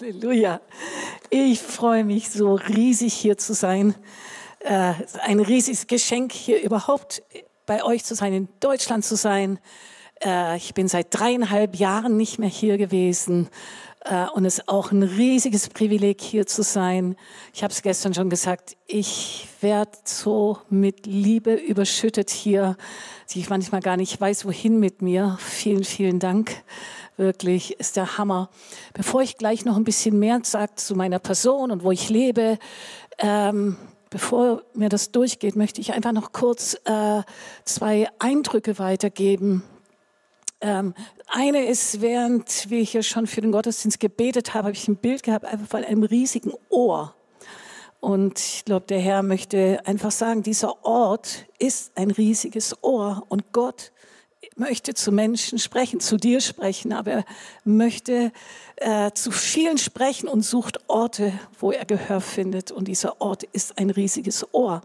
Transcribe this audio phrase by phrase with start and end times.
[0.00, 0.62] Halleluja.
[1.28, 3.94] Ich freue mich so riesig hier zu sein.
[4.60, 7.22] Äh, ein riesiges Geschenk hier überhaupt
[7.66, 9.58] bei euch zu sein, in Deutschland zu sein.
[10.24, 13.50] Äh, ich bin seit dreieinhalb Jahren nicht mehr hier gewesen.
[14.04, 17.14] Äh, und es ist auch ein riesiges Privileg, hier zu sein.
[17.52, 22.78] Ich habe es gestern schon gesagt, ich werde so mit Liebe überschüttet hier,
[23.30, 25.36] die ich manchmal gar nicht weiß, wohin mit mir.
[25.40, 26.62] Vielen, vielen Dank.
[27.20, 28.48] Wirklich ist der Hammer.
[28.94, 32.58] Bevor ich gleich noch ein bisschen mehr sage zu meiner Person und wo ich lebe,
[33.18, 33.76] ähm,
[34.08, 37.20] bevor mir das durchgeht, möchte ich einfach noch kurz äh,
[37.66, 39.62] zwei Eindrücke weitergeben.
[40.62, 40.94] Ähm,
[41.26, 45.22] eine ist, während wir hier schon für den Gottesdienst gebetet haben, habe ich ein Bild
[45.22, 47.14] gehabt, einfach von einem riesigen Ohr.
[48.00, 53.52] Und ich glaube, der Herr möchte einfach sagen, dieser Ort ist ein riesiges Ohr und
[53.52, 53.92] Gott
[54.60, 57.24] möchte zu Menschen sprechen, zu dir sprechen, aber er
[57.64, 58.30] möchte
[58.76, 62.70] äh, zu vielen sprechen und sucht Orte, wo er Gehör findet.
[62.70, 64.82] Und dieser Ort ist ein riesiges Ohr.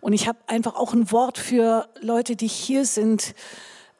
[0.00, 3.34] Und ich habe einfach auch ein Wort für Leute, die hier sind.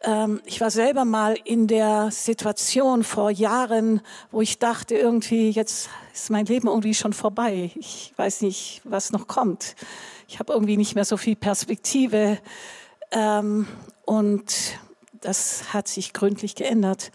[0.02, 5.88] Ähm, ich war selber mal in der Situation vor Jahren, wo ich dachte, irgendwie, jetzt
[6.12, 7.70] ist mein Leben irgendwie schon vorbei.
[7.74, 9.76] Ich weiß nicht, was noch kommt.
[10.28, 12.38] Ich habe irgendwie nicht mehr so viel Perspektive.
[13.10, 13.66] Ähm,
[14.04, 14.78] und
[15.20, 17.10] das hat sich gründlich geändert.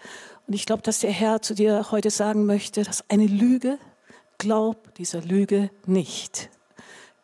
[0.48, 3.78] Und ich glaube, dass der Herr zu dir heute sagen möchte, dass eine Lüge,
[4.40, 6.50] glaub dieser Lüge nicht.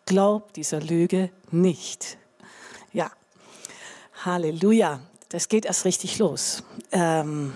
[0.05, 2.17] Glaub dieser Lüge nicht.
[2.93, 3.11] Ja,
[4.23, 4.99] Halleluja.
[5.29, 6.61] Das geht erst richtig los.
[6.91, 7.53] Ähm,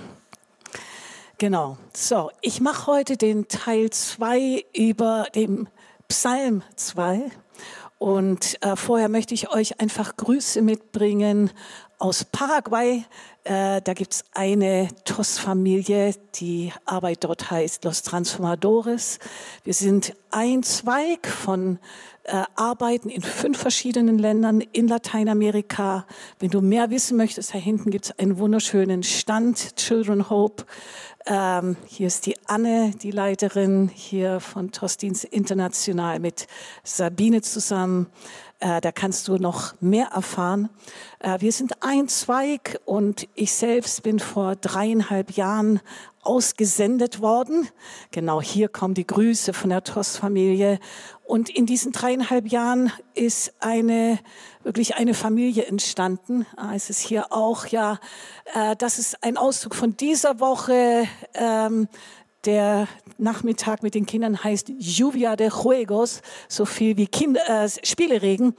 [1.38, 1.78] genau.
[1.94, 5.68] So, ich mache heute den Teil 2 über dem
[6.08, 7.30] Psalm 2.
[8.00, 11.52] Und äh, vorher möchte ich euch einfach Grüße mitbringen
[12.00, 13.04] aus Paraguay.
[13.44, 19.20] Äh, da gibt's eine TOS-Familie, die Arbeit dort heißt Los Transformadores.
[19.64, 21.78] Wir sind ein Zweig von
[22.24, 26.06] äh, Arbeiten in fünf verschiedenen Ländern in Lateinamerika.
[26.40, 30.66] Wenn du mehr wissen möchtest, da hinten gibt's einen wunderschönen Stand, Children Hope.
[31.26, 36.48] Ähm, hier ist die Anne, die Leiterin hier von Tostins International mit
[36.84, 38.08] Sabine zusammen.
[38.60, 40.70] Äh, da kannst du noch mehr erfahren.
[41.20, 45.80] Äh, wir sind ein Zweig und ich selbst bin vor dreieinhalb Jahren
[46.22, 47.70] ausgesendet worden.
[48.12, 50.80] Genau hier kommen die Grüße von der TOS-Familie.
[51.24, 54.20] Und in diesen dreieinhalb Jahren ist eine,
[54.64, 56.46] wirklich eine Familie entstanden.
[56.58, 58.00] Ah, es ist hier auch, ja,
[58.54, 61.08] äh, das ist ein Ausdruck von dieser Woche.
[61.34, 61.88] Ähm,
[62.46, 62.88] der
[63.20, 68.56] Nachmittag mit den Kindern heißt Lluvia de Juegos, so viel wie Kinder, äh, Spieleregen.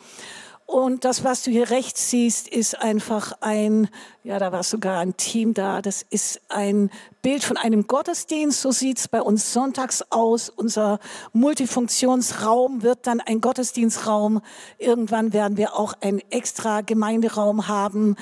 [0.71, 3.89] Und das, was du hier rechts siehst, ist einfach ein,
[4.23, 5.83] ja, da war sogar ein Team da.
[5.83, 6.91] Das ist ein
[7.23, 8.61] Bild von einem Gottesdienst.
[8.61, 10.49] So sieht's bei uns sonntags aus.
[10.49, 11.01] Unser
[11.33, 14.43] Multifunktionsraum wird dann ein Gottesdienstraum.
[14.79, 18.15] Irgendwann werden wir auch einen extra Gemeinderaum haben.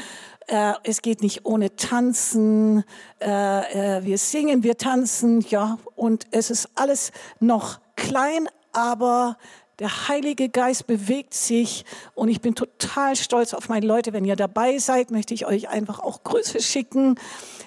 [0.49, 2.83] Äh, es geht nicht ohne Tanzen.
[3.21, 5.79] Äh, äh, wir singen, wir tanzen, ja.
[5.95, 9.37] Und es ist alles noch klein, aber
[9.79, 14.13] der Heilige Geist bewegt sich und ich bin total stolz auf meine Leute.
[14.13, 17.15] Wenn ihr dabei seid, möchte ich euch einfach auch Grüße schicken.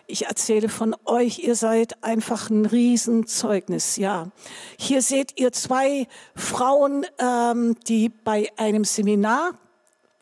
[0.07, 3.95] Ich erzähle von euch, ihr seid einfach ein Riesenzeugnis.
[3.95, 4.29] Ja,
[4.77, 9.53] hier seht ihr zwei Frauen, ähm, die bei einem Seminar,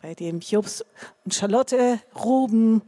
[0.02, 0.84] bei dem Jobs
[1.26, 2.82] und Charlotte, Ruben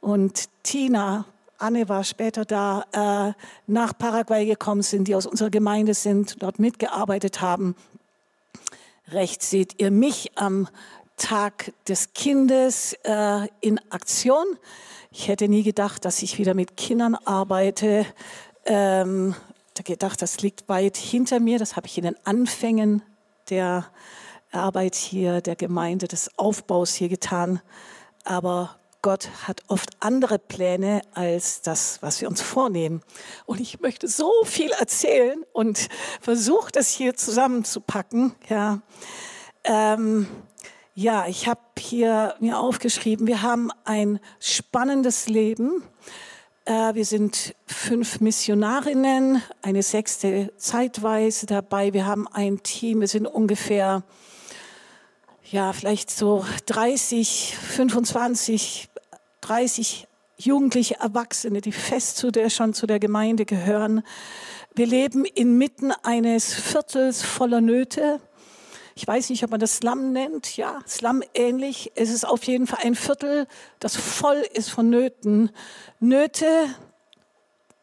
[0.00, 1.24] und Tina
[1.60, 3.32] Anne war später da, äh,
[3.66, 7.76] nach Paraguay gekommen sind, die aus unserer Gemeinde sind, dort mitgearbeitet haben.
[9.08, 10.68] Rechts seht ihr mich am
[11.16, 14.46] Tag des Kindes äh, in Aktion.
[15.10, 18.06] Ich hätte nie gedacht, dass ich wieder mit Kindern arbeite.
[18.64, 19.34] Ähm,
[19.84, 21.58] gedacht, das liegt weit hinter mir.
[21.58, 23.02] Das habe ich in den Anfängen
[23.48, 23.86] der
[24.52, 27.60] Arbeit hier, der Gemeinde, des Aufbaus hier getan.
[28.24, 33.02] Aber Gott hat oft andere Pläne als das, was wir uns vornehmen.
[33.46, 35.88] Und ich möchte so viel erzählen und
[36.20, 38.34] versuche das hier zusammenzupacken.
[38.48, 38.82] Ja,
[39.64, 40.26] ähm,
[40.94, 45.82] ja ich habe hier mir aufgeschrieben, wir haben ein spannendes Leben.
[46.66, 51.94] Äh, wir sind fünf Missionarinnen, eine sechste zeitweise dabei.
[51.94, 54.02] Wir haben ein Team, wir sind ungefähr
[55.50, 58.88] ja, vielleicht so 30, 25
[59.40, 60.06] 30
[60.36, 64.02] jugendliche Erwachsene, die fest zu der, schon zu der Gemeinde gehören.
[64.74, 68.20] Wir leben inmitten eines Viertels voller Nöte.
[68.94, 70.56] Ich weiß nicht, ob man das Slum nennt.
[70.56, 71.92] Ja, Slum ähnlich.
[71.94, 73.46] Es ist auf jeden Fall ein Viertel,
[73.80, 75.50] das voll ist von Nöten.
[75.98, 76.46] Nöte,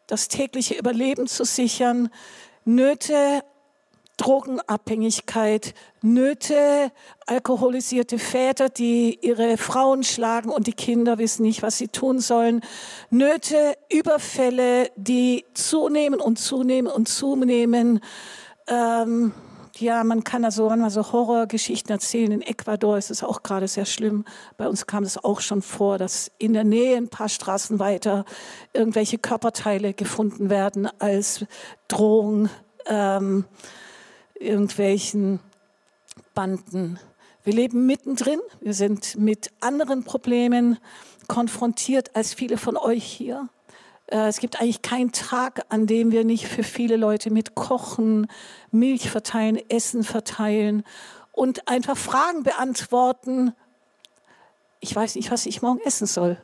[0.08, 2.10] das tägliche Überleben zu sichern,
[2.66, 3.44] Nöte,
[4.18, 6.92] Drogenabhängigkeit, Nöte,
[7.28, 12.62] alkoholisierte Väter, die ihre Frauen schlagen und die Kinder wissen nicht, was sie tun sollen,
[13.12, 18.00] Nöte, Überfälle, die zunehmen und zunehmen und zunehmen.
[18.68, 19.34] Ähm,
[19.80, 22.32] ja, man kann also manchmal so Horrorgeschichten erzählen.
[22.32, 24.26] In Ecuador ist es auch gerade sehr schlimm.
[24.58, 28.26] Bei uns kam es auch schon vor, dass in der Nähe ein paar Straßen weiter
[28.74, 31.46] irgendwelche Körperteile gefunden werden als
[31.88, 32.50] Drohung
[32.88, 33.46] ähm,
[34.40, 35.40] irgendwelchen
[36.34, 37.00] Banden.
[37.44, 38.40] Wir leben mittendrin.
[38.60, 40.78] Wir sind mit anderen Problemen
[41.28, 43.50] konfrontiert als viele von euch hier.
[44.08, 48.28] Äh, es gibt eigentlich keinen Tag, an dem wir nicht für viele Leute mit Kochen,
[48.72, 50.84] Milch verteilen, Essen verteilen
[51.32, 53.54] und einfach Fragen beantworten.
[54.80, 56.42] Ich weiß nicht, was ich morgen essen soll.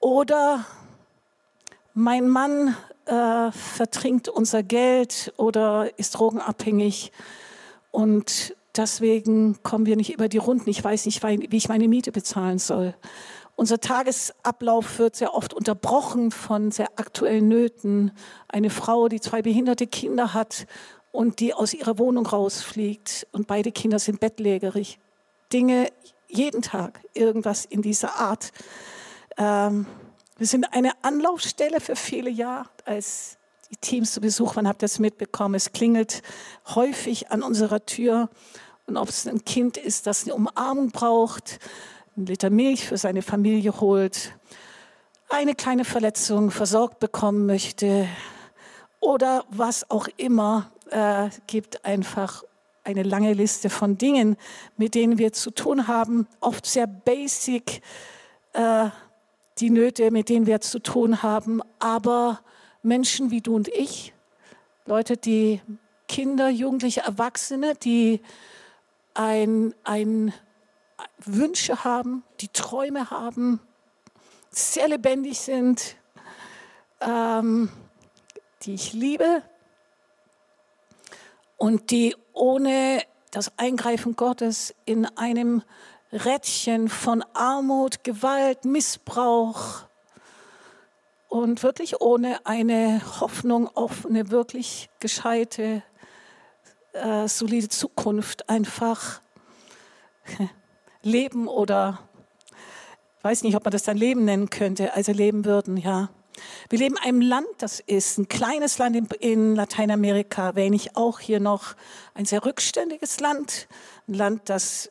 [0.00, 0.64] Oder
[1.94, 7.12] mein Mann äh, vertrinkt unser Geld oder ist drogenabhängig
[7.90, 10.68] und deswegen kommen wir nicht über die Runden.
[10.68, 12.94] Ich weiß nicht, wie ich meine Miete bezahlen soll.
[13.56, 18.10] Unser Tagesablauf wird sehr oft unterbrochen von sehr aktuellen Nöten.
[18.48, 20.66] Eine Frau, die zwei behinderte Kinder hat
[21.12, 24.98] und die aus ihrer Wohnung rausfliegt und beide Kinder sind bettlägerig.
[25.52, 25.88] Dinge
[26.26, 28.50] jeden Tag, irgendwas in dieser Art.
[29.36, 29.86] Ähm,
[30.36, 32.68] wir sind eine Anlaufstelle für viele Jahre.
[32.84, 33.38] Als
[33.70, 35.54] die Teams zu Besuch waren, habt ihr es mitbekommen.
[35.54, 36.22] Es klingelt
[36.74, 38.28] häufig an unserer Tür.
[38.86, 41.58] Und ob es ein Kind ist, das eine Umarmung braucht,
[42.16, 44.36] einen Liter Milch für seine Familie holt,
[45.28, 48.06] eine kleine Verletzung versorgt bekommen möchte
[49.00, 52.44] oder was auch immer, äh, gibt einfach
[52.84, 54.36] eine lange Liste von Dingen,
[54.76, 57.80] mit denen wir zu tun haben, oft sehr basic,
[58.52, 58.90] äh,
[59.58, 62.40] die Nöte, mit denen wir zu tun haben, aber
[62.82, 64.12] Menschen wie du und ich,
[64.86, 65.60] Leute, die
[66.08, 68.20] Kinder, Jugendliche, Erwachsene, die
[69.14, 70.34] ein, ein
[71.24, 73.60] Wünsche haben, die Träume haben,
[74.50, 75.96] sehr lebendig sind,
[77.00, 77.70] ähm,
[78.62, 79.42] die ich liebe
[81.56, 85.62] und die ohne das Eingreifen Gottes in einem
[86.14, 89.82] Rädchen von Armut, Gewalt, Missbrauch
[91.28, 95.82] und wirklich ohne eine Hoffnung auf eine wirklich gescheite,
[96.92, 99.20] äh, solide Zukunft einfach
[101.02, 101.98] leben oder
[103.22, 106.10] weiß nicht, ob man das dann Leben nennen könnte, also leben würden, ja.
[106.68, 110.96] Wir leben in einem Land, das ist ein kleines Land in, in Lateinamerika, wenn ich
[110.96, 111.74] auch hier noch
[112.14, 113.66] ein sehr rückständiges Land,
[114.08, 114.90] ein Land, das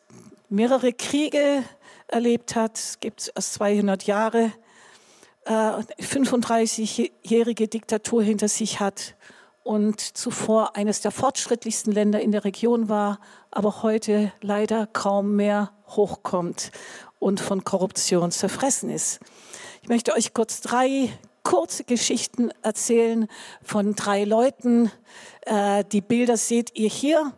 [0.54, 1.64] mehrere Kriege
[2.08, 4.52] erlebt hat, es gibt erst 200 Jahre,
[5.46, 5.52] äh,
[6.00, 9.16] 35-jährige Diktatur hinter sich hat
[9.64, 13.20] und zuvor eines der fortschrittlichsten Länder in der Region war,
[13.50, 16.72] aber heute leider kaum mehr hochkommt
[17.18, 19.22] und von Korruption zerfressen ist.
[19.82, 21.10] Ich möchte euch kurz drei
[21.42, 23.28] kurze Geschichten erzählen
[23.64, 24.92] von drei Leuten.
[25.42, 27.34] Äh, die Bilder seht ihr hier.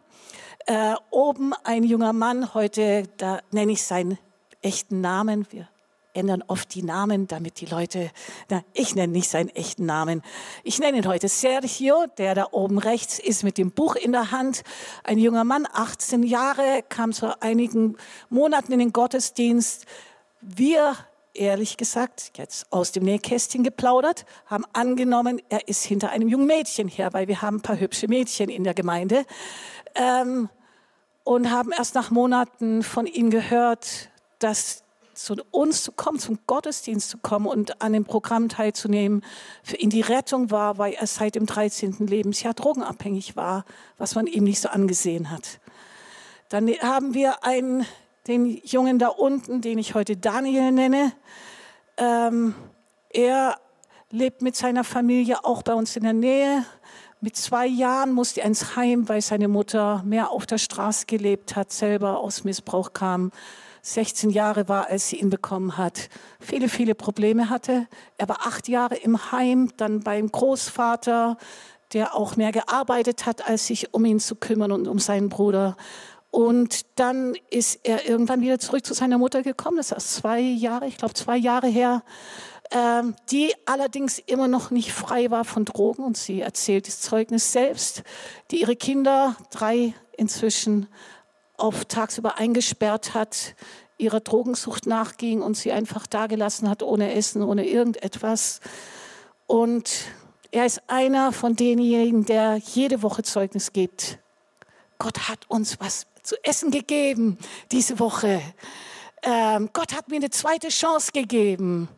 [0.68, 4.18] Äh, oben ein junger Mann, heute, da nenne ich seinen
[4.64, 5.46] echten Namen.
[5.52, 5.70] Wir
[6.16, 8.10] ändern oft die Namen, damit die Leute,
[8.50, 10.24] na, ich nenne nicht seinen echten Namen.
[10.64, 14.32] Ich nenne ihn heute Sergio, der da oben rechts ist mit dem Buch in der
[14.32, 14.64] Hand.
[15.04, 17.96] Ein junger Mann, 18 Jahre, kam vor einigen
[18.30, 19.86] Monaten in den Gottesdienst.
[20.42, 20.96] Wir
[21.36, 26.88] ehrlich gesagt, jetzt aus dem Nähkästchen geplaudert, haben angenommen, er ist hinter einem jungen Mädchen
[26.88, 29.26] her, weil wir haben ein paar hübsche Mädchen in der Gemeinde.
[29.96, 30.50] Ähm,
[31.26, 34.84] und haben erst nach Monaten von ihm gehört, dass
[35.16, 39.24] zu uns zu kommen, zum Gottesdienst zu kommen und an dem Programm teilzunehmen,
[39.64, 42.06] für ihn die Rettung war, weil er seit dem 13.
[42.08, 43.66] Lebensjahr drogenabhängig war,
[43.98, 45.60] was man ihm nicht so angesehen hat.
[46.50, 47.86] Dann haben wir einen,
[48.28, 51.14] den Jungen da unten, den ich heute Daniel nenne.
[51.98, 52.54] Ähm,
[53.10, 53.58] er
[54.12, 56.66] lebt mit seiner Familie auch bei uns in der Nähe.
[57.22, 61.56] Mit zwei Jahren musste er ins Heim, weil seine Mutter mehr auf der Straße gelebt
[61.56, 63.32] hat, selber aus Missbrauch kam
[63.86, 67.88] 16 Jahre war, als sie ihn bekommen hat, viele, viele Probleme hatte.
[68.18, 71.38] Er war acht Jahre im Heim, dann beim Großvater,
[71.94, 75.78] der auch mehr gearbeitet hat, als sich um ihn zu kümmern und um seinen Bruder.
[76.32, 79.78] Und dann ist er irgendwann wieder zurück zu seiner Mutter gekommen.
[79.78, 82.02] Das ist zwei Jahre, ich glaube zwei Jahre her,
[82.72, 86.04] ähm, die allerdings immer noch nicht frei war von Drogen.
[86.04, 88.04] Und sie erzählt das Zeugnis selbst,
[88.52, 90.88] die ihre Kinder, drei inzwischen,
[91.58, 93.56] auf tagsüber eingesperrt hat,
[93.98, 98.60] ihrer Drogensucht nachging und sie einfach dagelassen hat, ohne Essen, ohne irgendetwas.
[99.48, 99.90] Und
[100.52, 104.20] er ist einer von denjenigen, der jede Woche Zeugnis gibt.
[104.98, 107.38] Gott hat uns was zu essen gegeben
[107.72, 108.42] diese Woche.
[109.24, 111.90] Ähm, Gott hat mir eine zweite Chance gegeben.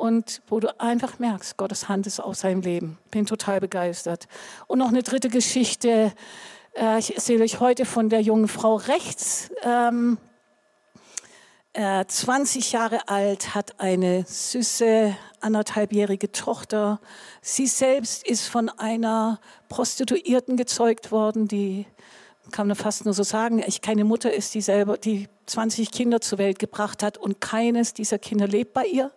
[0.00, 2.96] Und wo du einfach merkst, Gottes Hand ist auf seinem Leben.
[3.10, 4.28] Bin total begeistert.
[4.66, 6.14] Und noch eine dritte Geschichte.
[6.74, 9.50] Äh, ich erzähle euch heute von der jungen Frau rechts.
[9.62, 10.16] Ähm,
[11.74, 16.98] äh, 20 Jahre alt, hat eine süße anderthalbjährige Tochter.
[17.42, 19.38] Sie selbst ist von einer
[19.68, 21.84] Prostituierten gezeugt worden, die
[22.52, 26.22] kann man fast nur so sagen, ich keine Mutter ist, die selber die 20 Kinder
[26.22, 29.12] zur Welt gebracht hat und keines dieser Kinder lebt bei ihr.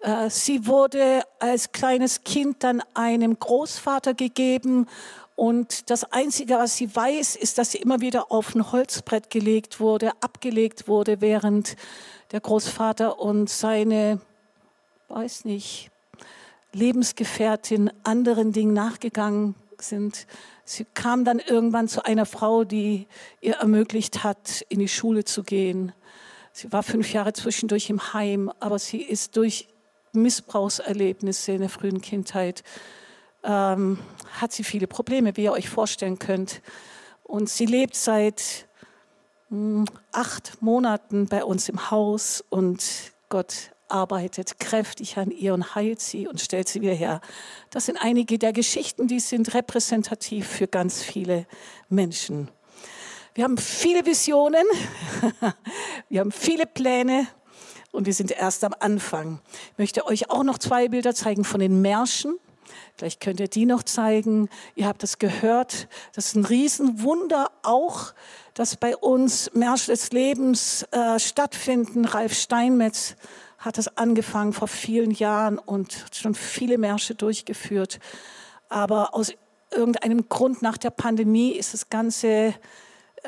[0.00, 4.86] Äh, sie wurde als kleines Kind dann einem Großvater gegeben
[5.38, 9.78] und das Einzige, was sie weiß, ist, dass sie immer wieder auf ein Holzbrett gelegt
[9.78, 11.76] wurde, abgelegt wurde, während
[12.32, 14.20] der Großvater und seine,
[15.06, 15.92] weiß nicht,
[16.72, 20.26] Lebensgefährtin anderen Dingen nachgegangen sind.
[20.64, 23.06] Sie kam dann irgendwann zu einer Frau, die
[23.40, 25.92] ihr ermöglicht hat, in die Schule zu gehen.
[26.52, 29.68] Sie war fünf Jahre zwischendurch im Heim, aber sie ist durch
[30.12, 32.62] Missbrauchserlebnisse in der frühen Kindheit,
[33.44, 33.98] ähm,
[34.40, 36.60] hat sie viele Probleme, wie ihr euch vorstellen könnt.
[37.22, 38.66] Und sie lebt seit
[39.50, 45.74] mh, hm, acht Monaten bei uns im Haus und Gott arbeitet kräftig an ihr und
[45.74, 47.20] heilt sie und stellt sie wieder her.
[47.70, 51.46] Das sind einige der Geschichten, die sind repräsentativ für ganz viele
[51.88, 52.50] Menschen.
[53.34, 54.64] Wir haben viele Visionen,
[56.08, 57.28] wir haben viele Pläne
[57.92, 59.40] und wir sind erst am Anfang.
[59.72, 62.36] Ich möchte euch auch noch zwei Bilder zeigen von den Märschen.
[62.96, 64.48] Vielleicht könnt ihr die noch zeigen.
[64.74, 65.88] Ihr habt das gehört.
[66.14, 68.12] Das ist ein Riesenwunder auch,
[68.54, 72.04] dass bei uns Märsche des Lebens äh, stattfinden.
[72.04, 73.16] Ralf Steinmetz
[73.58, 77.98] hat es angefangen vor vielen Jahren und schon viele Märsche durchgeführt.
[78.68, 79.32] Aber aus
[79.70, 82.54] irgendeinem Grund nach der Pandemie ist das Ganze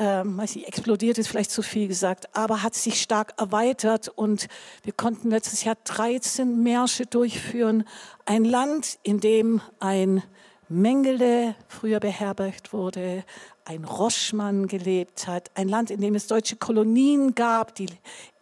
[0.00, 4.48] ähm, weiß nicht, explodiert ist vielleicht zu viel gesagt, aber hat sich stark erweitert und
[4.82, 7.84] wir konnten letztes Jahr 13 Märsche durchführen.
[8.24, 10.22] Ein Land, in dem ein
[10.70, 13.24] Mengele früher beherbergt wurde,
[13.66, 17.88] ein Roschmann gelebt hat, ein Land, in dem es deutsche Kolonien gab, die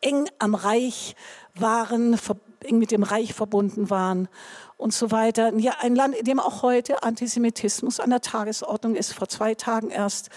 [0.01, 1.17] eng am Reich
[1.57, 2.17] waren,
[2.65, 4.29] eng mit dem Reich verbunden waren
[4.77, 5.55] und so weiter.
[5.57, 9.13] Ja, ein Land, in dem auch heute Antisemitismus an der Tagesordnung ist.
[9.13, 10.31] Vor zwei Tagen erst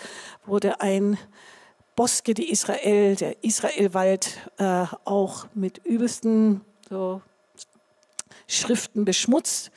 [0.45, 1.17] wurde ein
[1.95, 7.21] Boske die Israel, der Israelwald, äh, auch mit übelsten so,
[8.47, 9.71] Schriften beschmutzt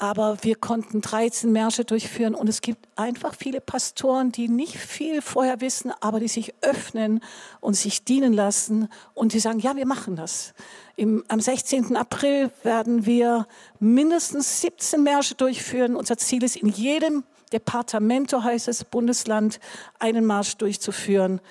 [0.00, 5.20] aber wir konnten 13 Märsche durchführen und es gibt einfach viele Pastoren, die nicht viel
[5.20, 7.20] vorher wissen, aber die sich öffnen
[7.60, 10.54] und sich dienen lassen und die sagen, ja, wir machen das.
[10.96, 11.96] Im, am 16.
[11.96, 13.46] April werden wir
[13.78, 15.96] mindestens 17 Märsche durchführen.
[15.96, 19.60] Unser Ziel ist, in jedem Departamento, heißt es, Bundesland,
[19.98, 21.42] einen Marsch durchzuführen.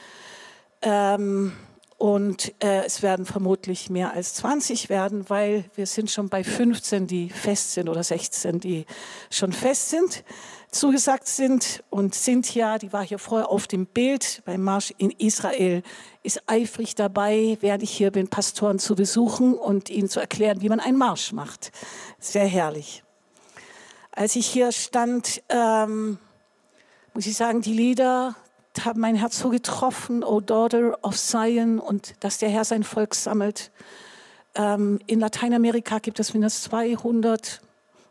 [0.81, 1.53] Ähm,
[1.99, 7.07] und äh, es werden vermutlich mehr als 20 werden, weil wir sind schon bei 15,
[7.07, 8.85] die fest sind oder 16, die
[9.29, 10.23] schon fest sind,
[10.71, 11.83] zugesagt sind.
[11.89, 15.83] Und Cynthia, die war hier vorher auf dem Bild beim Marsch in Israel,
[16.23, 20.69] ist eifrig dabei, während ich hier bin, Pastoren zu besuchen und ihnen zu erklären, wie
[20.69, 21.73] man einen Marsch macht.
[22.17, 23.03] Sehr herrlich.
[24.11, 26.17] Als ich hier stand, ähm,
[27.13, 28.37] muss ich sagen, die Lieder,
[28.83, 33.15] haben mein Herz so getroffen, O Daughter of Zion, und dass der Herr sein Volk
[33.15, 33.71] sammelt.
[34.55, 37.61] Ähm, in Lateinamerika gibt es mindestens 200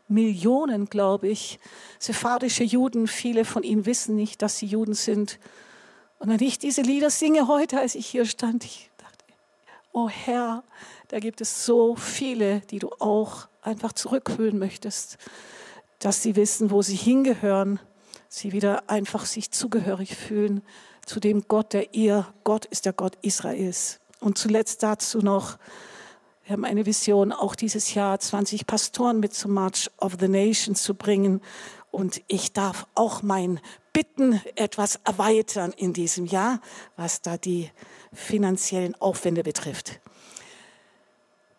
[0.07, 1.59] Millionen, glaube ich,
[1.99, 3.07] sephardische Juden.
[3.07, 5.39] Viele von ihnen wissen nicht, dass sie Juden sind.
[6.17, 9.25] Und wenn ich diese Lieder singe heute, als ich hier stand, ich dachte,
[9.93, 10.63] oh Herr,
[11.07, 15.17] da gibt es so viele, die du auch einfach zurückholen möchtest,
[15.99, 17.79] dass sie wissen, wo sie hingehören
[18.29, 20.61] sie wieder einfach sich zugehörig fühlen
[21.05, 23.99] zu dem Gott, der ihr Gott ist, der Gott Israels.
[24.19, 25.57] Und zuletzt dazu noch,
[26.43, 30.81] wir haben eine Vision, auch dieses Jahr 20 Pastoren mit zum March of the Nations
[30.83, 31.41] zu bringen.
[31.91, 33.59] Und ich darf auch mein
[33.93, 36.61] Bitten etwas erweitern in diesem Jahr,
[36.95, 37.71] was da die
[38.13, 39.99] finanziellen Aufwände betrifft.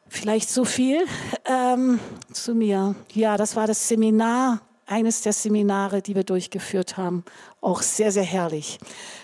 [0.08, 1.04] Vielleicht so viel
[1.44, 2.00] ähm,
[2.32, 2.94] zu mir.
[3.12, 7.24] Ja, das war das Seminar eines der Seminare, die wir durchgeführt haben.
[7.60, 8.78] Auch sehr, sehr herrlich.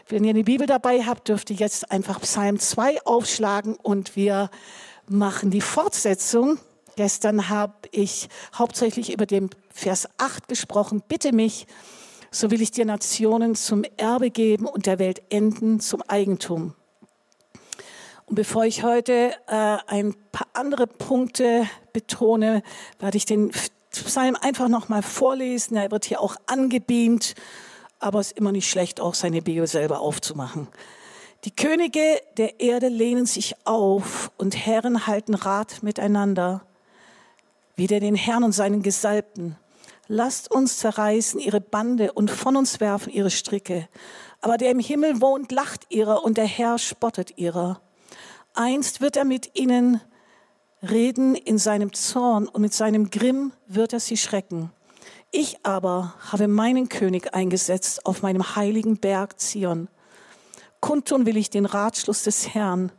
[0.08, 4.48] Wenn ihr eine Bibel dabei habt, dürft ihr jetzt einfach Psalm 2 aufschlagen und wir
[5.08, 6.58] machen die Fortsetzung.
[6.94, 11.02] Gestern habe ich hauptsächlich über den Vers 8 gesprochen.
[11.06, 11.66] Bitte mich,
[12.30, 16.74] so will ich dir Nationen zum Erbe geben und der Welt enden zum Eigentum.
[18.26, 22.62] Und bevor ich heute äh, ein paar andere Punkte betone,
[22.98, 23.52] werde ich den
[24.04, 25.76] Psalm einfach nochmal vorlesen.
[25.76, 27.34] Er wird hier auch angebeamt,
[27.98, 30.68] aber es ist immer nicht schlecht, auch seine Bibel selber aufzumachen.
[31.44, 36.62] Die Könige der Erde lehnen sich auf und Herren halten Rat miteinander.
[37.76, 39.56] Wieder den Herrn und seinen Gesalbten.
[40.08, 43.88] Lasst uns zerreißen ihre Bande und von uns werfen ihre Stricke.
[44.40, 47.80] Aber der im Himmel wohnt, lacht ihrer und der Herr spottet ihrer.
[48.54, 50.00] Einst wird er mit ihnen
[50.90, 54.70] reden in seinem Zorn und mit seinem Grimm wird er sie schrecken.
[55.30, 59.88] Ich aber habe meinen König eingesetzt auf meinem heiligen Berg Zion.
[60.80, 62.92] Kundtun will ich den Ratschluss des Herrn.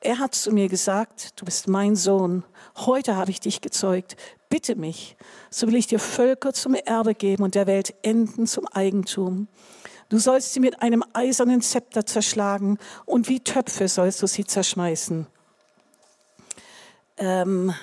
[0.00, 2.44] Er hat zu mir gesagt, du bist mein Sohn.
[2.76, 4.16] Heute habe ich dich gezeugt.
[4.48, 5.16] Bitte mich,
[5.50, 9.48] so will ich dir Völker zum Erbe geben und der Welt Enden zum Eigentum.
[10.10, 15.26] Du sollst sie mit einem eisernen Zepter zerschlagen und wie Töpfe sollst du sie zerschmeißen.
[17.16, 17.74] Ähm,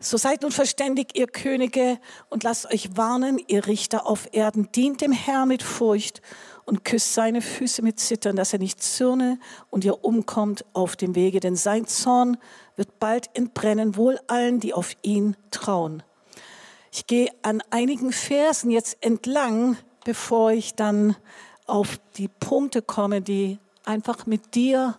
[0.00, 1.98] so seid nun verständig, ihr Könige,
[2.28, 4.70] und lasst euch warnen, ihr Richter auf Erden.
[4.72, 6.22] Dient dem Herrn mit Furcht
[6.64, 9.38] und küsst seine Füße mit Zittern, dass er nicht zürne
[9.70, 12.36] und ihr umkommt auf dem Wege, denn sein Zorn
[12.76, 16.02] wird bald entbrennen, wohl allen, die auf ihn trauen.
[16.90, 21.16] Ich gehe an einigen Versen jetzt entlang, bevor ich dann
[21.66, 24.98] auf die Punkte komme, die einfach mit dir,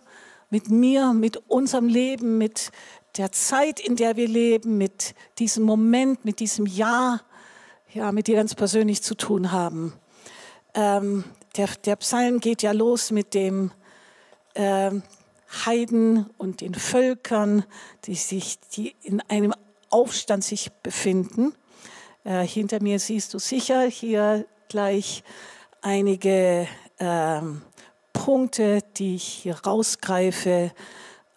[0.50, 2.70] mit mir, mit unserem Leben, mit
[3.16, 7.22] der Zeit, in der wir leben, mit diesem Moment, mit diesem Jahr,
[7.92, 9.92] ja, mit dir ganz persönlich zu tun haben.
[10.74, 11.24] Ähm,
[11.56, 13.70] der, der, Psalm geht ja los mit dem
[14.54, 14.90] äh,
[15.64, 17.64] Heiden und den Völkern,
[18.06, 19.54] die sich, die in einem
[19.90, 21.54] Aufstand sich befinden.
[22.24, 25.22] Äh, hinter mir siehst du sicher hier gleich
[25.80, 26.66] einige
[26.98, 27.40] äh,
[28.12, 30.72] Punkte, die ich hier rausgreife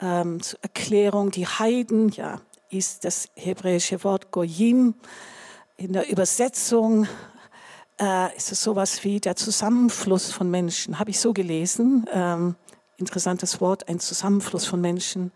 [0.02, 1.32] ähm, zur Erklärung.
[1.32, 4.96] Die Heiden, ja, ist das hebräische Wort Goyim.
[5.78, 7.08] In der Übersetzung
[8.00, 11.00] äh, ist es sowas wie der Zusammenfluss von Menschen.
[11.00, 12.06] Habe ich so gelesen.
[12.12, 12.56] Ähm,
[12.98, 15.32] interessantes Wort, ein Zusammenfluss von Menschen.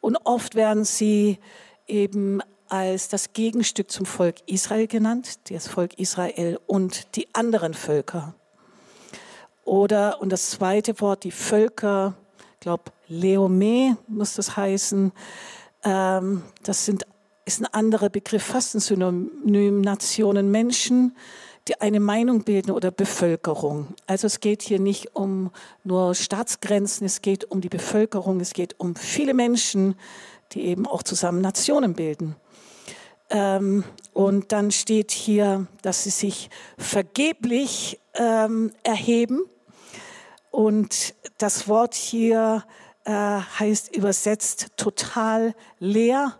[0.00, 1.38] Und oft werden sie
[1.86, 8.34] eben als das Gegenstück zum Volk Israel genannt, das Volk Israel und die anderen Völker.
[9.64, 12.14] Oder, und das zweite Wort, die Völker,
[12.54, 15.12] ich glaube, Leome muss das heißen.
[15.84, 17.06] Ähm, das sind,
[17.44, 21.16] ist ein anderer Begriff, fast ein Synonym, Nationen, Menschen,
[21.68, 23.88] die eine Meinung bilden oder Bevölkerung.
[24.06, 25.50] Also es geht hier nicht um
[25.82, 29.96] nur Staatsgrenzen, es geht um die Bevölkerung, es geht um viele Menschen,
[30.52, 32.36] die eben auch zusammen Nationen bilden.
[33.30, 39.42] Ähm, und dann steht hier, dass sie sich vergeblich ähm, erheben.
[40.50, 42.64] Und das Wort hier
[43.06, 46.38] äh, heißt übersetzt total leer,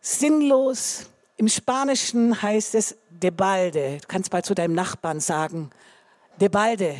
[0.00, 1.10] sinnlos.
[1.36, 3.98] Im Spanischen heißt es de balde.
[4.00, 5.70] Du kannst mal zu deinem Nachbarn sagen,
[6.40, 6.96] de balde.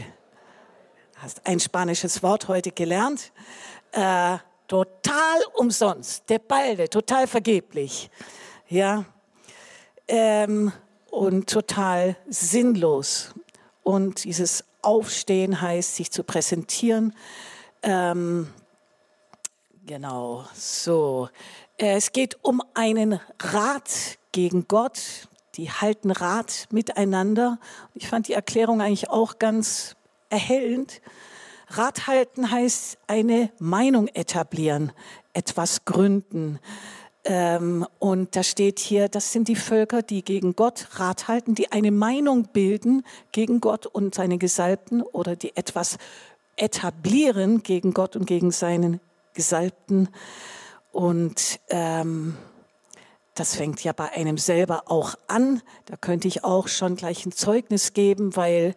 [1.17, 3.33] Hast ein spanisches Wort heute gelernt.
[3.93, 4.37] Äh,
[4.69, 8.11] total umsonst, de balde, total vergeblich.
[8.69, 9.07] Ja.
[10.07, 10.73] Ähm,
[11.11, 13.33] und total sinnlos.
[13.83, 17.15] Und dieses Aufstehen heißt, sich zu präsentieren.
[17.83, 18.49] Ähm,
[19.87, 21.29] genau, so.
[21.77, 25.29] Es geht um einen Rat gegen Gott.
[25.55, 27.59] Die halten Rat miteinander.
[27.95, 29.97] Ich fand die Erklärung eigentlich auch ganz
[30.31, 31.01] erhellend.
[31.69, 34.93] Rat halten heißt eine Meinung etablieren,
[35.33, 36.61] etwas gründen.
[37.25, 41.71] Ähm, und da steht hier, das sind die Völker, die gegen Gott Rat halten, die
[41.73, 45.99] eine Meinung bilden gegen Gott und seine Gesalbten oder die etwas
[46.59, 49.01] etablieren gegen Gott und gegen seinen
[49.35, 50.09] Gesalbten.
[50.93, 52.37] Und ähm,
[53.35, 55.63] das fängt ja bei einem selber auch an.
[55.87, 58.75] Da könnte ich auch schon gleich ein Zeugnis geben, weil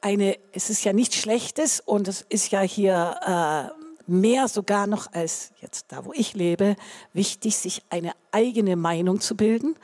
[0.00, 5.12] eine, es ist ja nichts Schlechtes und es ist ja hier äh, mehr sogar noch
[5.12, 6.76] als jetzt da, wo ich lebe,
[7.12, 9.76] wichtig, sich eine eigene Meinung zu bilden.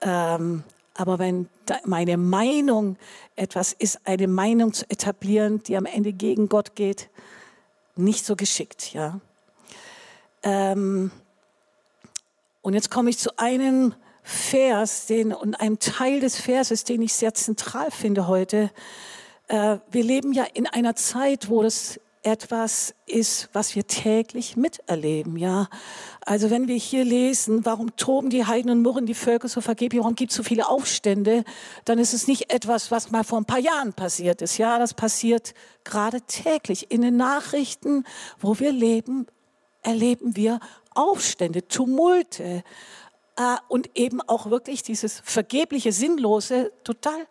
[0.00, 0.62] Ähm,
[0.94, 1.48] aber wenn
[1.84, 2.96] meine Meinung
[3.36, 7.08] etwas ist, eine Meinung zu etablieren, die am Ende gegen Gott geht,
[7.96, 9.20] nicht so geschickt, ja.
[10.42, 11.10] Ähm,
[12.62, 17.12] und jetzt komme ich zu einem Vers, den und einem Teil des Verses, den ich
[17.12, 18.70] sehr zentral finde heute.
[19.48, 25.36] Äh, wir leben ja in einer Zeit, wo das etwas ist, was wir täglich miterleben,
[25.36, 25.68] ja.
[26.24, 30.00] Also wenn wir hier lesen, warum toben die Heiden und murren die Völker so vergeblich,
[30.00, 31.44] warum gibt es so viele Aufstände,
[31.84, 34.56] dann ist es nicht etwas, was mal vor ein paar Jahren passiert ist.
[34.58, 36.90] Ja, das passiert gerade täglich.
[36.90, 38.04] In den Nachrichten,
[38.40, 39.26] wo wir leben,
[39.82, 40.60] erleben wir
[40.94, 42.64] Aufstände, Tumulte
[43.36, 47.26] äh, und eben auch wirklich dieses vergebliche, sinnlose, total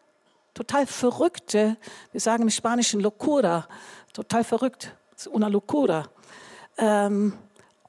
[0.54, 1.78] total verrückte,
[2.12, 3.68] wir sagen im Spanischen Locura,
[4.14, 4.96] total verrückt,
[5.32, 6.10] una locura,
[6.78, 7.34] ähm,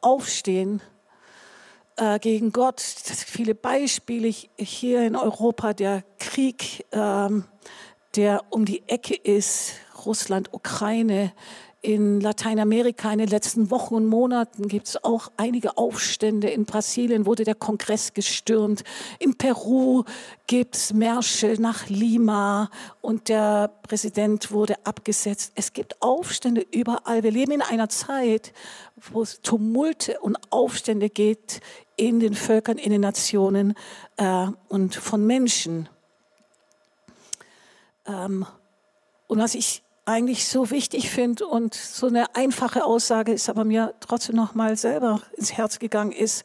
[0.01, 0.83] aufstehen
[1.97, 2.81] äh, gegen Gott.
[2.81, 7.45] viele Beispiele hier in Europa, der Krieg, ähm,
[8.17, 11.33] der um die Ecke ist, Russland, Ukraine,
[11.85, 16.49] in Lateinamerika in den letzten Wochen und Monaten gibt es auch einige Aufstände.
[16.49, 18.85] In Brasilien wurde der Kongress gestürmt.
[19.19, 20.05] In Peru
[20.47, 22.71] gibt es Märsche nach Lima
[23.03, 25.53] und der Präsident wurde abgesetzt.
[25.57, 27.23] Es gibt Aufstände überall.
[27.23, 28.55] Wir leben in einer Zeit,
[29.13, 31.61] wo es Tumulte und Aufstände geht
[31.97, 33.75] in den Völkern, in den Nationen
[34.17, 35.91] äh, und von Menschen.
[38.07, 38.47] Ähm,
[39.27, 43.95] und was ich eigentlich so wichtig finde und so eine einfache Aussage ist, aber mir
[44.01, 46.45] trotzdem noch mal selber ins Herz gegangen ist,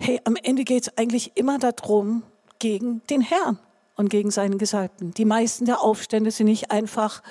[0.00, 2.22] hey, am Ende geht es eigentlich immer darum,
[2.58, 3.58] gegen den Herrn
[3.96, 5.12] und gegen seinen Gesalbten.
[5.12, 7.22] Die meisten der Aufstände sind nicht einfach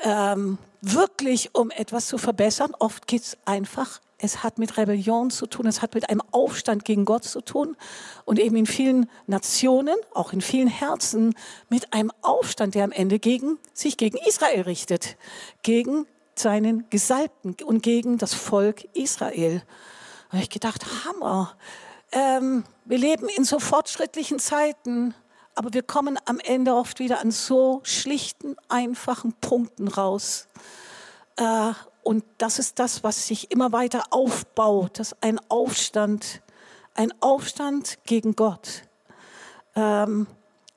[0.00, 2.72] ähm, wirklich, um etwas zu verbessern.
[2.78, 6.84] Oft geht es einfach es hat mit Rebellion zu tun, es hat mit einem Aufstand
[6.84, 7.76] gegen Gott zu tun
[8.24, 11.34] und eben in vielen Nationen, auch in vielen Herzen,
[11.68, 15.16] mit einem Aufstand, der am Ende gegen, sich gegen Israel richtet,
[15.62, 19.62] gegen seinen Gesalbten und gegen das Volk Israel.
[20.28, 21.54] Da habe ich gedacht, Hammer.
[22.12, 25.14] Ähm, wir leben in so fortschrittlichen Zeiten,
[25.54, 30.48] aber wir kommen am Ende oft wieder an so schlichten, einfachen Punkten raus.
[31.36, 31.72] Äh,
[32.06, 36.40] und das ist das, was sich immer weiter aufbaut, das ist ein Aufstand,
[36.94, 38.84] ein Aufstand gegen Gott,
[39.74, 40.28] ähm,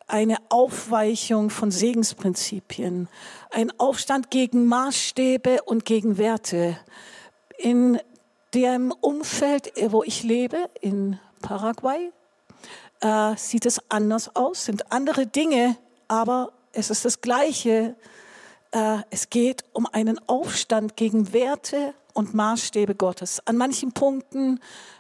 [0.08, 3.08] eine Aufweichung von Segensprinzipien,
[3.52, 6.80] ein Aufstand gegen Maßstäbe und gegen Werte.
[7.60, 8.00] In
[8.56, 12.12] dem Umfeld, wo ich lebe, in Paraguay,
[13.02, 17.96] äh, sieht es anders aus, sind andere Dinge, aber es ist das Gleiche
[18.72, 23.42] äh, es geht um einen Aufstand gegen Werte und Maßstäbe Gottes.
[23.46, 24.60] An manchen Punkten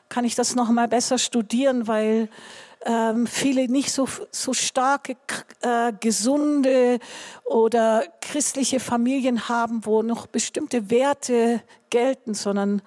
[0.10, 2.29] kann ich das noch mal besser studieren, weil
[2.86, 5.17] ähm, viele nicht so, so starke,
[5.62, 6.99] äh, gesunde
[7.43, 12.82] oder christliche Familien haben, wo noch bestimmte Werte gelten, sondern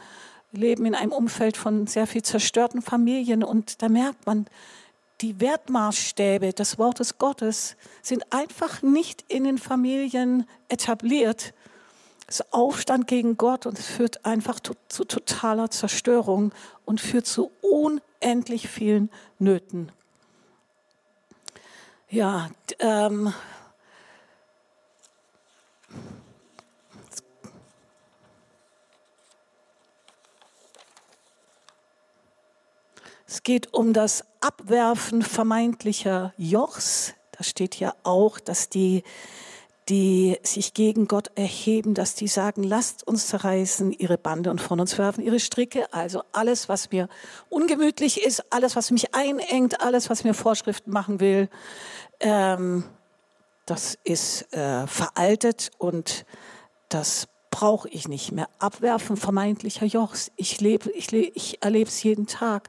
[0.51, 3.45] leben in einem Umfeld von sehr viel zerstörten Familien.
[3.45, 4.47] Und da merkt man,
[5.23, 11.55] die Wertmaßstäbe des Wortes Gottes sind einfach nicht in den Familien etabliert.
[12.27, 16.53] Es ist Aufstand gegen Gott und es führt einfach zu, zu totaler Zerstörung
[16.85, 19.93] und führt zu unendlich vielen Nöten.
[22.09, 23.33] Ja, ähm,
[33.27, 37.15] Es geht um das Abwerfen vermeintlicher Jochs.
[37.33, 39.03] Da steht ja auch, dass die,
[39.89, 44.81] die sich gegen Gott erheben, dass die sagen, lasst uns zerreißen ihre Bande und von
[44.81, 45.93] uns werfen ihre Stricke.
[45.93, 47.09] Also alles, was mir
[47.49, 51.49] ungemütlich ist, alles, was mich einengt, alles, was mir Vorschriften machen will,
[52.21, 52.85] ähm,
[53.67, 56.27] das ist äh, veraltet und
[56.89, 58.49] das brauche ich nicht mehr.
[58.59, 60.33] Abwerfen vermeintlicher Jochs.
[60.37, 62.69] Ich, ich, ich erlebe es jeden Tag.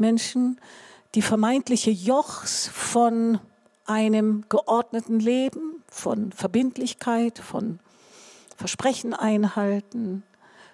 [0.00, 0.60] Menschen,
[1.14, 3.38] die vermeintliche Jochs von
[3.84, 7.80] einem geordneten Leben, von Verbindlichkeit, von
[8.56, 10.22] Versprechen einhalten,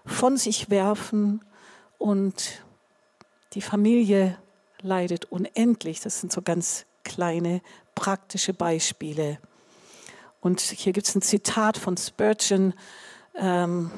[0.04, 1.44] von sich werfen
[1.98, 2.62] und
[3.54, 4.38] die Familie
[4.82, 6.00] leidet unendlich.
[6.00, 7.62] Das sind so ganz kleine
[7.94, 9.38] praktische Beispiele.
[10.40, 12.74] Und hier gibt es ein Zitat von Spurgeon,
[13.34, 13.90] ähm,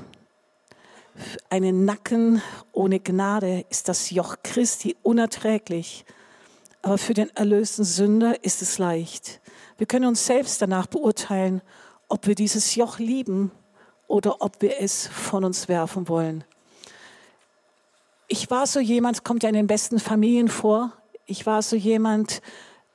[1.50, 6.04] einen Nacken ohne Gnade ist das Joch Christi unerträglich,
[6.82, 9.40] aber für den erlösten Sünder ist es leicht.
[9.76, 11.62] Wir können uns selbst danach beurteilen,
[12.08, 13.50] ob wir dieses Joch lieben
[14.06, 16.44] oder ob wir es von uns werfen wollen.
[18.26, 20.92] Ich war so jemand, kommt ja in den besten Familien vor,
[21.26, 22.42] ich war so jemand,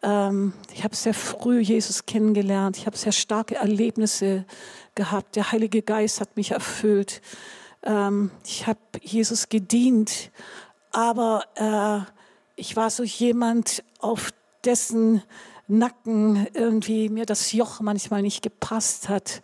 [0.02, 4.46] ähm, ich habe sehr früh Jesus kennengelernt, ich habe sehr starke Erlebnisse
[4.96, 7.22] gehabt, der Heilige Geist hat mich erfüllt.
[7.84, 10.32] Ähm, ich habe Jesus gedient,
[10.92, 12.12] aber äh,
[12.56, 14.32] ich war so jemand, auf
[14.64, 15.22] dessen
[15.68, 19.42] Nacken irgendwie mir das Joch manchmal nicht gepasst hat.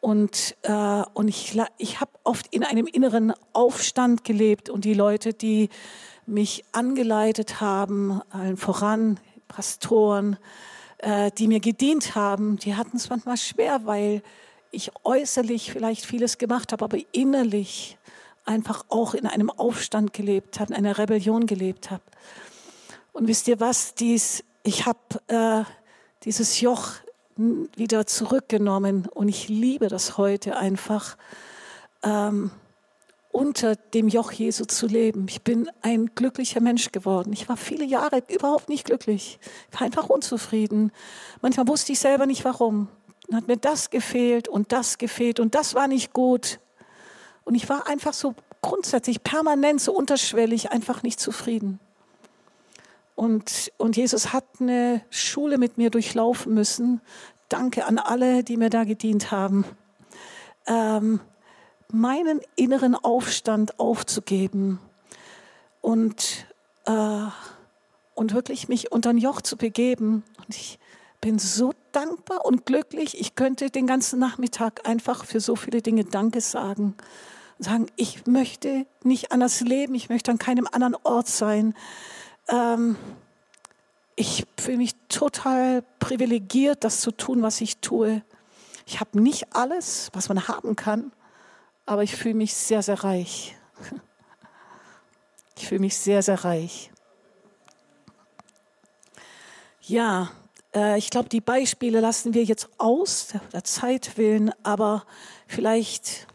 [0.00, 5.34] Und, äh, und ich, ich habe oft in einem inneren Aufstand gelebt und die Leute,
[5.34, 5.68] die
[6.26, 10.36] mich angeleitet haben, allen voran, Pastoren,
[10.98, 14.22] äh, die mir gedient haben, die hatten es manchmal schwer, weil
[14.70, 17.98] ich äußerlich vielleicht vieles gemacht habe, aber innerlich
[18.44, 22.02] einfach auch in einem Aufstand gelebt habe, in einer Rebellion gelebt habe.
[23.12, 25.64] Und wisst ihr was, dies, ich habe äh,
[26.24, 26.92] dieses Joch
[27.36, 31.16] wieder zurückgenommen und ich liebe das heute einfach,
[32.02, 32.50] ähm,
[33.30, 35.26] unter dem Joch Jesu zu leben.
[35.28, 37.32] Ich bin ein glücklicher Mensch geworden.
[37.32, 39.38] Ich war viele Jahre überhaupt nicht glücklich.
[39.70, 40.90] Ich war einfach unzufrieden.
[41.40, 42.88] Manchmal wusste ich selber nicht warum.
[43.28, 46.60] Dann hat mir das gefehlt und das gefehlt und das war nicht gut.
[47.44, 51.78] Und ich war einfach so grundsätzlich permanent so unterschwellig einfach nicht zufrieden.
[53.14, 57.00] Und, und Jesus hat eine Schule mit mir durchlaufen müssen.
[57.48, 59.64] Danke an alle, die mir da gedient haben.
[60.66, 61.20] Ähm,
[61.90, 64.78] meinen inneren Aufstand aufzugeben
[65.80, 66.46] und,
[66.84, 67.26] äh,
[68.14, 70.22] und wirklich mich unter ein Joch zu begeben.
[70.36, 70.78] Und ich
[71.20, 73.20] bin so dankbar und glücklich.
[73.20, 76.94] Ich könnte den ganzen Nachmittag einfach für so viele Dinge Danke sagen.
[77.58, 81.74] Sagen, ich möchte nicht anders leben, ich möchte an keinem anderen Ort sein
[82.48, 82.96] ähm,
[84.16, 88.22] ich fühle mich total privilegiert, das zu tun, was ich tue.
[88.84, 91.12] Ich habe nicht alles, was man haben kann,
[91.86, 93.54] aber ich fühle mich sehr, sehr reich.
[95.60, 96.92] Ich fühle mich sehr, sehr reich.
[99.80, 100.30] Ja,
[100.96, 105.04] ich glaube, die Beispiele lassen wir jetzt aus, der Zeit willen, aber
[105.46, 106.26] vielleicht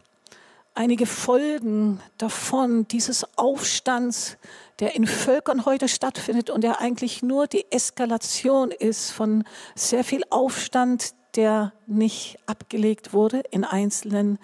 [0.74, 4.36] einige Folgen davon, dieses Aufstands,
[4.80, 10.22] der in Völkern heute stattfindet und der eigentlich nur die Eskalation ist von sehr viel
[10.30, 14.38] Aufstand, der nicht abgelegt wurde in einzelnen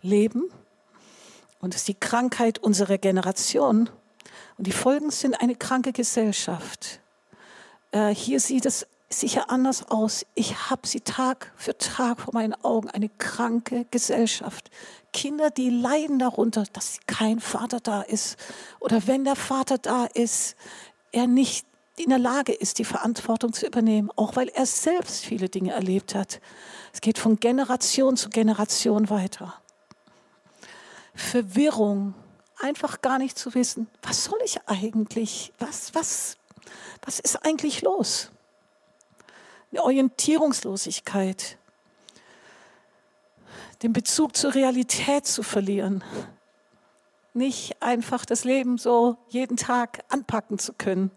[0.00, 0.44] Leben.
[1.60, 3.90] Und es ist die Krankheit unserer Generation.
[4.56, 7.00] Und die Folgen sind eine kranke Gesellschaft.
[7.92, 10.26] Äh, hier sieht es sicher anders aus.
[10.34, 14.70] Ich habe sie Tag für Tag vor meinen Augen, eine kranke Gesellschaft.
[15.12, 18.36] Kinder, die leiden darunter, dass kein Vater da ist.
[18.80, 20.56] Oder wenn der Vater da ist,
[21.12, 21.66] er nicht
[21.96, 26.14] in der Lage ist, die Verantwortung zu übernehmen, auch weil er selbst viele Dinge erlebt
[26.14, 26.40] hat.
[26.92, 29.54] Es geht von Generation zu Generation weiter.
[31.14, 32.14] Verwirrung,
[32.58, 36.36] einfach gar nicht zu wissen, was soll ich eigentlich, was, was,
[37.02, 38.30] was ist eigentlich los?
[39.70, 41.58] Eine Orientierungslosigkeit,
[43.82, 46.02] den Bezug zur Realität zu verlieren,
[47.34, 51.10] nicht einfach das Leben so jeden Tag anpacken zu können.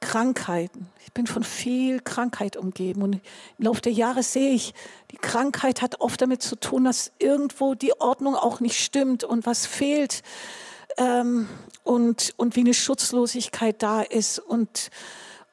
[0.00, 0.88] Krankheiten.
[1.04, 4.74] Ich bin von viel Krankheit umgeben und im Laufe der Jahre sehe ich,
[5.10, 9.46] die Krankheit hat oft damit zu tun, dass irgendwo die Ordnung auch nicht stimmt und
[9.46, 10.22] was fehlt
[10.96, 11.48] ähm,
[11.82, 14.90] und, und wie eine Schutzlosigkeit da ist und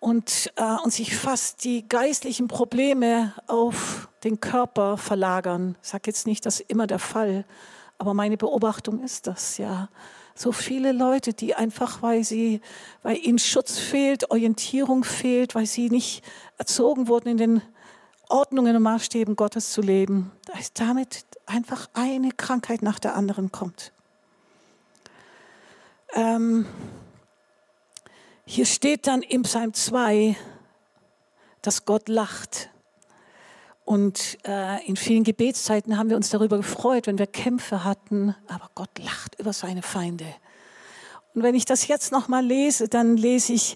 [0.04, 5.78] und, äh, und sich fast die geistlichen Probleme auf den Körper verlagern.
[5.82, 7.46] Ich sage jetzt nicht, das ist immer der Fall,
[7.98, 9.88] aber meine Beobachtung ist das, ja.
[10.36, 12.60] So viele Leute, die einfach, weil sie,
[13.02, 16.22] weil ihnen Schutz fehlt, Orientierung fehlt, weil sie nicht
[16.58, 17.62] erzogen wurden, in den
[18.28, 23.94] Ordnungen und Maßstäben Gottes zu leben, dass damit einfach eine Krankheit nach der anderen kommt.
[26.14, 26.66] Ähm,
[28.46, 30.36] hier steht dann im Psalm 2,
[31.62, 32.70] dass Gott lacht.
[33.86, 38.70] Und äh, in vielen Gebetszeiten haben wir uns darüber gefreut, wenn wir Kämpfe hatten, aber
[38.76, 40.26] Gott lacht über seine Feinde.
[41.34, 43.76] Und wenn ich das jetzt nochmal lese, dann lese ich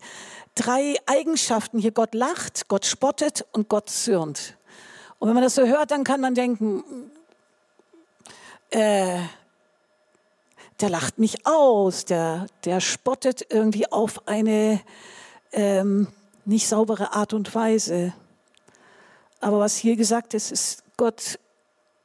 [0.56, 1.91] drei Eigenschaften hier.
[1.91, 4.58] Gott lacht, Gott spottet und Gott zürnt.
[5.19, 6.84] Und wenn man das so hört, dann kann man denken,
[8.69, 9.19] äh,
[10.79, 14.79] der lacht mich aus, der, der spottet irgendwie auf eine
[15.51, 16.07] ähm,
[16.45, 18.13] nicht saubere Art und Weise.
[19.39, 21.39] Aber was hier gesagt ist, ist, Gott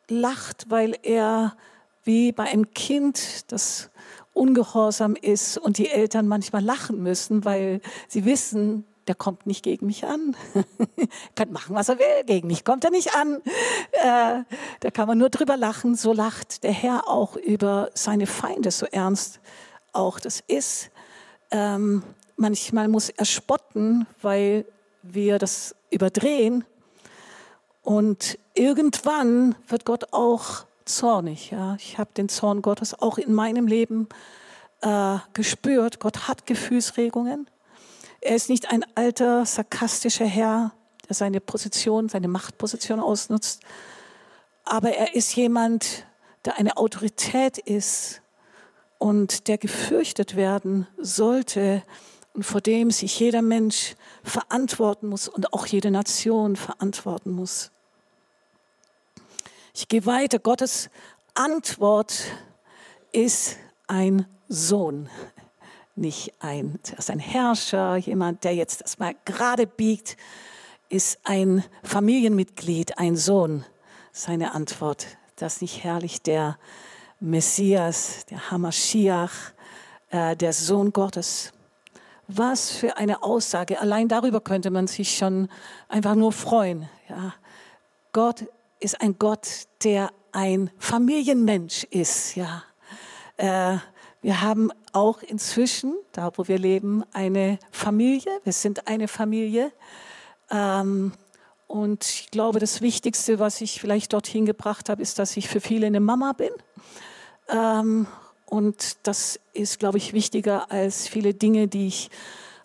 [0.09, 1.57] lacht, weil er
[2.05, 3.91] wie bei einem Kind, das
[4.35, 9.87] ungehorsam ist und die Eltern manchmal lachen müssen, weil sie wissen, der kommt nicht gegen
[9.87, 10.37] mich an.
[11.35, 13.43] kann machen, was er will, gegen mich kommt er nicht an.
[13.93, 14.45] Äh,
[14.81, 15.95] da kann man nur drüber lachen.
[15.95, 19.41] So lacht der Herr auch über seine Feinde, so ernst
[19.93, 20.91] auch das ist.
[21.51, 22.03] Ähm,
[22.37, 24.65] manchmal muss er spotten, weil
[25.03, 26.65] wir das überdrehen.
[27.83, 31.51] Und irgendwann wird Gott auch zornig.
[31.51, 31.77] Ja?
[31.79, 34.09] Ich habe den Zorn Gottes auch in meinem Leben
[34.81, 36.01] äh, gespürt.
[36.01, 37.49] Gott hat Gefühlsregungen.
[38.25, 40.73] Er ist nicht ein alter, sarkastischer Herr,
[41.09, 43.61] der seine Position, seine Machtposition ausnutzt.
[44.65, 46.07] aber er ist jemand,
[46.45, 48.23] der eine Autorität ist
[48.99, 51.83] und der gefürchtet werden sollte
[52.33, 57.73] und vor dem sich jeder Mensch verantworten muss und auch jede Nation verantworten muss.
[59.75, 60.39] Ich gehe weiter.
[60.39, 60.91] Gottes
[61.35, 62.23] Antwort
[63.11, 63.57] ist
[63.89, 65.11] ein Sohn,
[65.95, 70.17] nicht ein, ist ein Herrscher, jemand, der jetzt das mal gerade biegt,
[70.89, 73.65] ist ein Familienmitglied, ein Sohn.
[74.13, 76.59] Seine Antwort, das nicht herrlich der
[77.19, 79.53] Messias, der Hamashiach,
[80.11, 81.53] äh, der Sohn Gottes.
[82.29, 83.81] Was für eine Aussage.
[83.81, 85.49] Allein darüber könnte man sich schon
[85.89, 86.89] einfach nur freuen.
[87.09, 87.35] Ja.
[88.13, 88.45] Gott
[88.81, 89.49] ist ein Gott,
[89.85, 92.37] der ein Familienmensch ist.
[92.37, 92.65] Ja.
[93.37, 93.79] Äh,
[94.23, 98.41] wir haben auch inzwischen, da wo wir leben, eine Familie.
[98.45, 99.73] Wir sind eine Familie.
[100.49, 101.13] Ähm,
[101.67, 105.61] und ich glaube, das Wichtigste, was ich vielleicht dorthin gebracht habe, ist, dass ich für
[105.61, 106.53] viele eine Mama bin.
[107.49, 108.07] Ähm,
[108.47, 112.11] und das ist, glaube ich, wichtiger als viele Dinge, die ich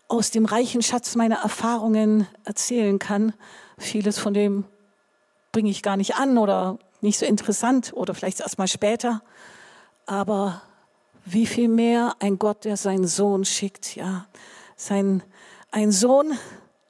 [0.10, 3.34] aus dem reichen Schatz meiner Erfahrungen erzählen kann.
[3.80, 4.66] Vieles von dem
[5.52, 9.24] bringe ich gar nicht an oder nicht so interessant oder vielleicht erst mal später.
[10.06, 10.62] Aber
[11.30, 14.28] wie viel mehr ein Gott, der seinen Sohn schickt, ja,
[14.76, 15.24] sein,
[15.72, 16.38] ein Sohn,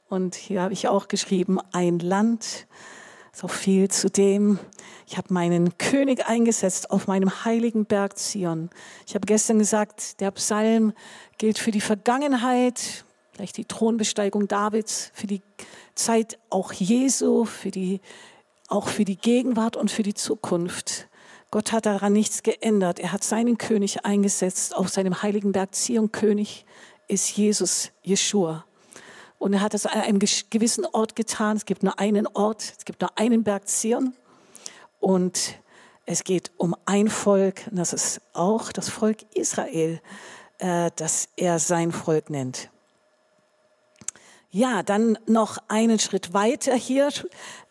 [0.09, 2.67] und hier habe ich auch geschrieben, ein Land,
[3.33, 4.57] so viel zu dem.
[5.05, 8.69] Ich habe meinen König eingesetzt auf meinem heiligen Berg Zion.
[9.05, 10.93] Ich habe gestern gesagt, der Psalm
[11.37, 15.41] gilt für die Vergangenheit, vielleicht die Thronbesteigung Davids, für die
[15.93, 18.01] Zeit auch Jesu, für die,
[18.69, 21.07] auch für die Gegenwart und für die Zukunft.
[21.49, 22.99] Gott hat daran nichts geändert.
[22.99, 26.11] Er hat seinen König eingesetzt auf seinem heiligen Berg Zion.
[26.11, 26.65] König
[27.07, 28.65] ist Jesus, Jeshua.
[29.39, 31.55] Und er hat es an einem gewissen Ort getan.
[31.55, 34.13] Es gibt nur einen Ort, es gibt nur einen Berg Zion.
[34.99, 35.59] Und
[36.05, 40.01] es geht um ein Volk, und das ist auch das Volk Israel,
[40.57, 42.69] äh, das er sein Volk nennt.
[44.57, 47.09] Ja, dann noch einen Schritt weiter hier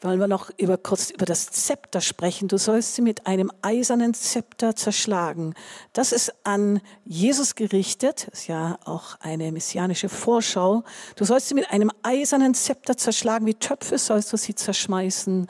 [0.00, 2.46] wollen wir noch über, kurz über das Zepter sprechen.
[2.46, 5.54] Du sollst sie mit einem eisernen Zepter zerschlagen.
[5.92, 10.84] Das ist an Jesus gerichtet, das ist ja auch eine messianische Vorschau.
[11.16, 15.48] Du sollst sie mit einem eisernen Zepter zerschlagen, wie Töpfe sollst du sie zerschmeißen.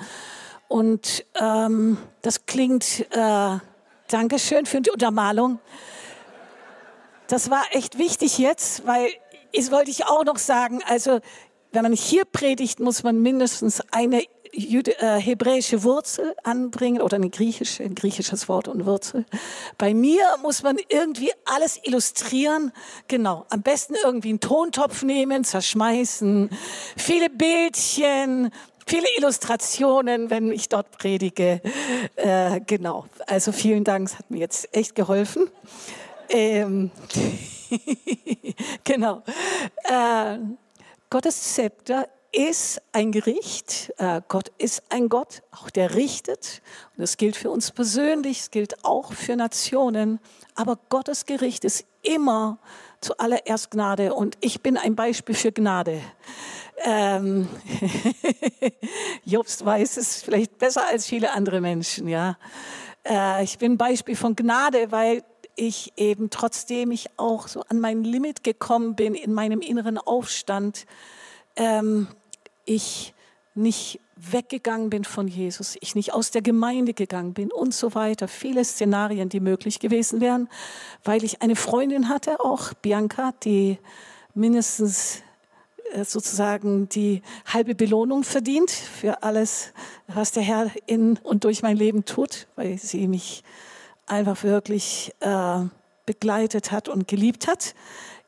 [0.68, 3.58] Und ähm, das klingt, äh,
[4.08, 5.58] Dankeschön für die Untermalung.
[7.28, 9.08] Das war echt wichtig jetzt, weil
[9.56, 10.82] das wollte ich auch noch sagen.
[10.86, 11.20] Also,
[11.72, 17.28] wenn man hier predigt, muss man mindestens eine Jude, äh, hebräische Wurzel anbringen oder eine
[17.28, 19.26] griechische, ein griechisches Wort und Wurzel.
[19.76, 22.72] Bei mir muss man irgendwie alles illustrieren.
[23.08, 23.44] Genau.
[23.50, 26.48] Am besten irgendwie einen Tontopf nehmen, zerschmeißen,
[26.96, 28.50] viele Bildchen,
[28.86, 31.60] viele Illustrationen, wenn ich dort predige.
[32.14, 33.06] Äh, genau.
[33.26, 35.50] Also vielen Dank, es hat mir jetzt echt geholfen.
[36.30, 36.90] Ähm,
[38.84, 39.22] genau.
[39.84, 40.38] Äh,
[41.10, 43.92] Gottes Zepter ist ein Gericht.
[43.96, 46.62] Äh, Gott ist ein Gott, auch der richtet.
[46.96, 50.20] Und das gilt für uns persönlich, es gilt auch für Nationen.
[50.54, 52.58] Aber Gottes Gericht ist immer
[53.00, 54.14] zuallererst Gnade.
[54.14, 56.00] Und ich bin ein Beispiel für Gnade.
[56.84, 57.48] Ähm,
[59.24, 62.36] Jobst weiß es vielleicht besser als viele andere Menschen, ja.
[63.08, 65.22] Äh, ich bin ein Beispiel von Gnade, weil
[65.56, 70.86] ich eben trotzdem ich auch so an mein Limit gekommen bin in meinem inneren Aufstand,
[71.56, 72.08] ähm,
[72.64, 73.14] ich
[73.54, 78.28] nicht weggegangen bin von Jesus, ich nicht aus der Gemeinde gegangen bin und so weiter.
[78.28, 80.48] Viele Szenarien, die möglich gewesen wären,
[81.04, 83.78] weil ich eine Freundin hatte, auch Bianca, die
[84.34, 85.22] mindestens
[85.92, 89.72] äh, sozusagen die halbe Belohnung verdient für alles,
[90.06, 93.42] was der Herr in und durch mein Leben tut, weil sie mich
[94.06, 95.60] einfach wirklich äh,
[96.06, 97.74] begleitet hat und geliebt hat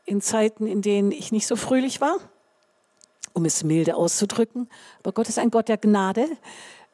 [0.05, 2.17] in Zeiten, in denen ich nicht so fröhlich war,
[3.33, 4.69] um es milde auszudrücken.
[5.01, 6.27] Aber Gott ist ein Gott der Gnade.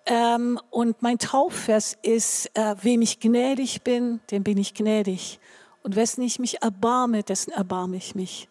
[0.06, 5.40] Ähm, und mein Taufvers ist, äh, wem ich gnädig bin, dem bin ich gnädig.
[5.82, 8.48] Und wessen ich mich erbarme, dessen erbarme ich mich.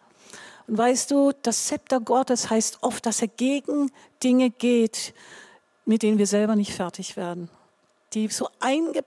[0.66, 3.92] Und weißt du, das Zepter Gottes heißt oft, dass er gegen
[4.22, 5.14] Dinge geht,
[5.84, 7.50] mit denen wir selber nicht fertig werden
[8.14, 9.04] die so eingebaut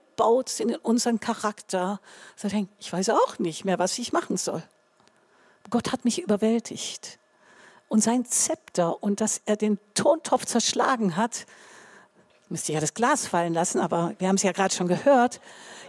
[0.48, 2.00] sind in unseren Charakter,
[2.36, 4.62] so denken, ich weiß auch nicht mehr, was ich machen soll.
[5.70, 7.18] Gott hat mich überwältigt.
[7.88, 11.46] Und sein Zepter und dass er den Tontopf zerschlagen hat,
[12.48, 15.40] müsste ja das Glas fallen lassen, aber wir haben es ja gerade schon gehört.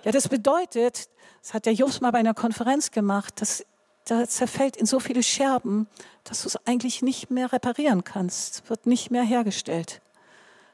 [0.04, 1.10] Ja, das bedeutet,
[1.42, 3.66] das hat der Jobs mal bei einer Konferenz gemacht, dass
[4.06, 5.88] da zerfällt in so viele Scherben,
[6.24, 10.02] dass du es eigentlich nicht mehr reparieren kannst, wird nicht mehr hergestellt.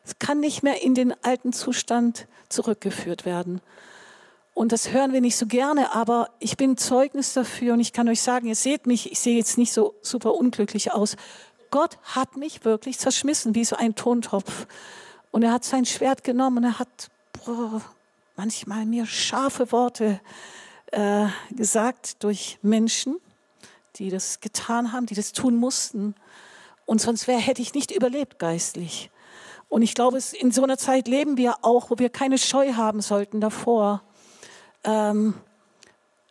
[0.06, 3.62] Es kann nicht mehr in den alten Zustand zurückgeführt werden.
[4.54, 8.08] Und das hören wir nicht so gerne, aber ich bin Zeugnis dafür und ich kann
[8.08, 11.18] euch sagen, ihr seht mich, ich sehe jetzt nicht so super unglücklich aus.
[11.72, 14.68] Gott hat mich wirklich zerschmissen wie so ein Tontopf.
[15.32, 17.10] Und er hat sein Schwert genommen und er hat
[17.44, 17.82] boah,
[18.38, 20.22] manchmal mir scharfe Worte
[20.92, 23.18] äh, gesagt durch Menschen,
[23.98, 26.16] die das getan haben, die das tun mussten.
[26.86, 29.10] Und sonst wär, hätte ich nicht überlebt geistlich.
[29.76, 33.02] Und ich glaube, in so einer Zeit leben wir auch, wo wir keine Scheu haben
[33.02, 34.04] sollten davor,
[34.86, 35.34] ähm,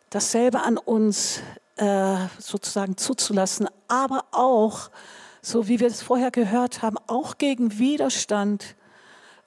[0.09, 1.41] dasselbe an uns
[1.75, 4.89] äh, sozusagen zuzulassen, aber auch,
[5.43, 8.75] so wie wir es vorher gehört haben, auch gegen Widerstand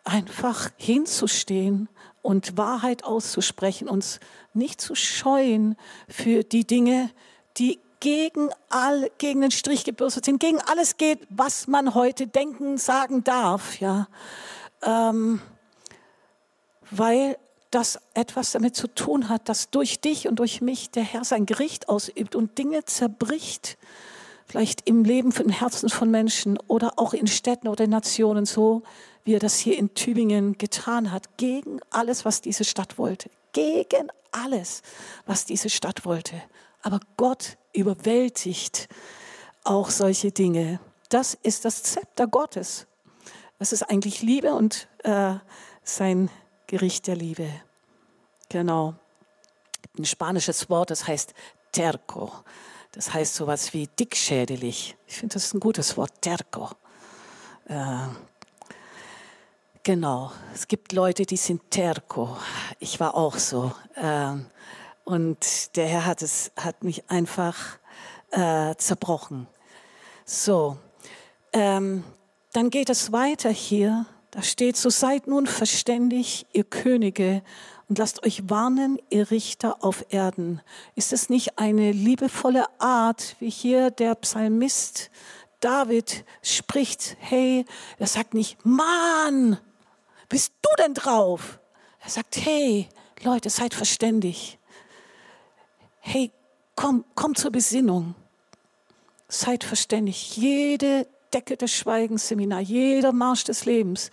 [0.05, 1.89] einfach hinzustehen
[2.23, 4.21] und Wahrheit auszusprechen, uns
[4.55, 5.75] nicht zu scheuen
[6.09, 7.11] für die Dinge,
[7.57, 12.79] die gegen, all, gegen den Strich gebürstet sind, gegen alles geht, was man heute denken,
[12.79, 14.09] sagen darf, ja.
[14.83, 15.41] Ähm,
[16.91, 17.37] weil
[17.71, 21.45] das etwas damit zu tun hat, dass durch dich und durch mich der Herr sein
[21.45, 23.77] Gericht ausübt und Dinge zerbricht,
[24.47, 28.83] vielleicht im Leben von Herzen von Menschen oder auch in Städten oder in Nationen so,
[29.25, 33.29] wie er das hier in Tübingen getan hat, gegen alles, was diese Stadt wollte.
[33.53, 34.83] Gegen alles,
[35.27, 36.41] was diese Stadt wollte.
[36.81, 38.89] Aber Gott überwältigt
[39.65, 40.81] auch solche Dinge.
[41.09, 42.87] Das ist das Zepter Gottes.
[43.59, 45.35] Das ist eigentlich Liebe und äh,
[45.83, 46.31] sein
[46.67, 47.51] Gericht der Liebe.
[48.49, 48.95] Genau.
[49.99, 51.35] Ein spanisches Wort, das heißt
[51.73, 52.33] terco.
[52.93, 54.97] Das heißt sowas wie dickschädelig.
[55.07, 56.71] Ich finde, das ist ein gutes Wort, terco.
[57.67, 58.07] Äh,
[59.83, 60.33] genau.
[60.55, 62.37] Es gibt Leute, die sind terco.
[62.79, 63.73] Ich war auch so.
[63.95, 64.37] Äh,
[65.09, 67.79] und der Herr hat es, hat mich einfach
[68.31, 69.47] äh, zerbrochen.
[70.27, 70.77] So,
[71.55, 72.05] ähm,
[72.53, 74.05] dann geht es weiter hier.
[74.31, 77.43] Da steht, so seid nun verständig, ihr Könige,
[77.89, 80.61] und lasst euch warnen, ihr Richter auf Erden.
[80.95, 85.11] Ist es nicht eine liebevolle Art, wie hier der Psalmist
[85.61, 87.17] David spricht?
[87.19, 87.65] Hey,
[87.99, 89.57] er sagt nicht, Mann,
[90.29, 91.61] bist du denn drauf?
[92.01, 92.91] Er sagt, hey,
[93.23, 94.58] Leute, seid verständig
[96.01, 96.31] hey,
[96.75, 98.15] komm, komm zur Besinnung.
[99.29, 100.37] Seid verständig.
[100.37, 104.11] Jede Decke des Schweigens Seminar, jeder Marsch des Lebens,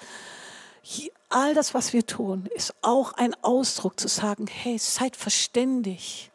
[1.30, 6.32] all das, was wir tun, ist auch ein Ausdruck zu sagen, hey, seid verständig.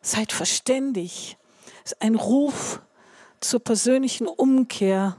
[0.00, 1.36] Seid verständig.
[1.84, 2.80] Es ist ein Ruf
[3.40, 5.16] zur persönlichen Umkehr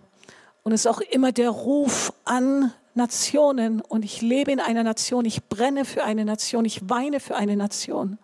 [0.64, 3.82] und ist auch immer der Ruf an Nationen.
[3.82, 7.55] Und ich lebe in einer Nation, ich brenne für eine Nation, ich weine für eine
[7.55, 8.18] Nation.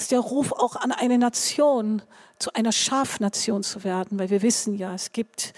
[0.00, 2.00] Ist der Ruf auch an eine Nation,
[2.38, 5.52] zu einer Schafnation zu werden, weil wir wissen ja, es gibt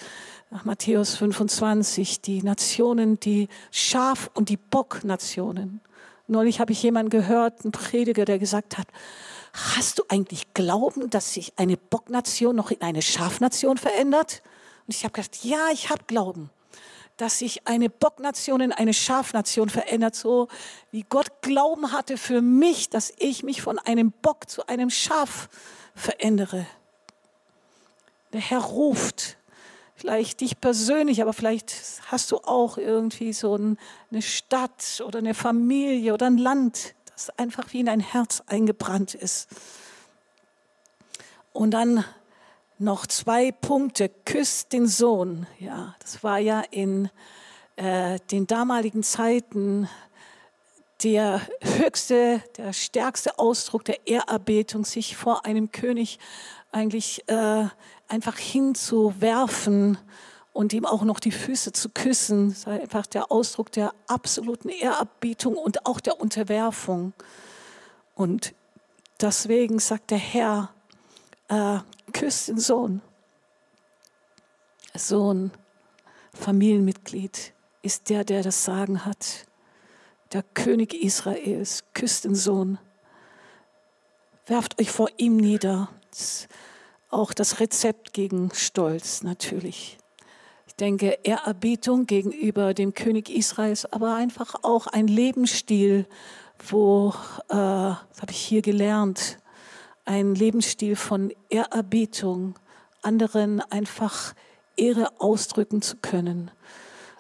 [0.51, 5.81] nach Matthäus 25 die Nationen, die Schaf- und die Bocknationen.
[6.27, 8.89] Neulich habe ich jemanden gehört, einen Prediger, der gesagt hat,
[9.53, 14.43] hast du eigentlich Glauben, dass sich eine Bocknation noch in eine Schafnation verändert?
[14.89, 16.51] Und ich habe gesagt, ja, ich habe Glauben
[17.23, 20.49] dass sich eine Bocknation in eine Schafnation verändert, so
[20.91, 25.49] wie Gott Glauben hatte für mich, dass ich mich von einem Bock zu einem Schaf
[25.95, 26.67] verändere.
[28.33, 29.37] Der Herr ruft,
[29.95, 31.73] vielleicht dich persönlich, aber vielleicht
[32.09, 37.73] hast du auch irgendwie so eine Stadt oder eine Familie oder ein Land, das einfach
[37.73, 39.47] wie in dein Herz eingebrannt ist.
[41.53, 42.05] Und dann
[42.79, 44.09] noch zwei Punkte.
[44.09, 45.47] Küsst den Sohn.
[45.59, 47.11] Ja, das war ja in
[47.77, 49.89] äh, den damaligen Zeiten
[51.03, 56.19] der höchste, der stärkste Ausdruck der Ehrerbietung, sich vor einem König
[56.71, 57.67] eigentlich äh,
[58.09, 59.99] einfach hinzuwerfen
[60.53, 62.51] und ihm auch noch die Füße zu küssen.
[62.51, 67.15] Das war einfach der Ausdruck der absoluten Ehrerbietung und auch der Unterwerfung.
[68.15, 68.55] Und
[69.21, 70.71] deswegen sagt der Herr,
[71.49, 71.79] äh,
[72.13, 73.03] küsst den Sohn.
[74.95, 75.51] Sohn,
[76.35, 77.53] Familienmitglied
[77.83, 79.47] ist der, der das Sagen hat.
[80.33, 82.79] Der König Israels küsst den Sohn.
[84.47, 85.89] Werft euch vor ihm nieder.
[86.11, 86.49] Das
[87.13, 89.99] auch das Rezept gegen Stolz natürlich.
[90.67, 96.07] Ich denke, Ehrerbietung gegenüber dem König Israels, aber einfach auch ein Lebensstil,
[96.67, 97.11] wo,
[97.51, 99.39] äh, das habe ich hier gelernt,
[100.05, 102.59] ein Lebensstil von Ehrerbietung,
[103.03, 104.35] anderen einfach
[104.77, 106.51] Ehre ausdrücken zu können.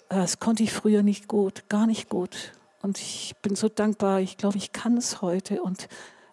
[0.08, 2.52] Äh, das konnte ich früher nicht gut, gar nicht gut.
[2.82, 5.88] Und ich bin so dankbar, ich glaube, ich kann es heute und,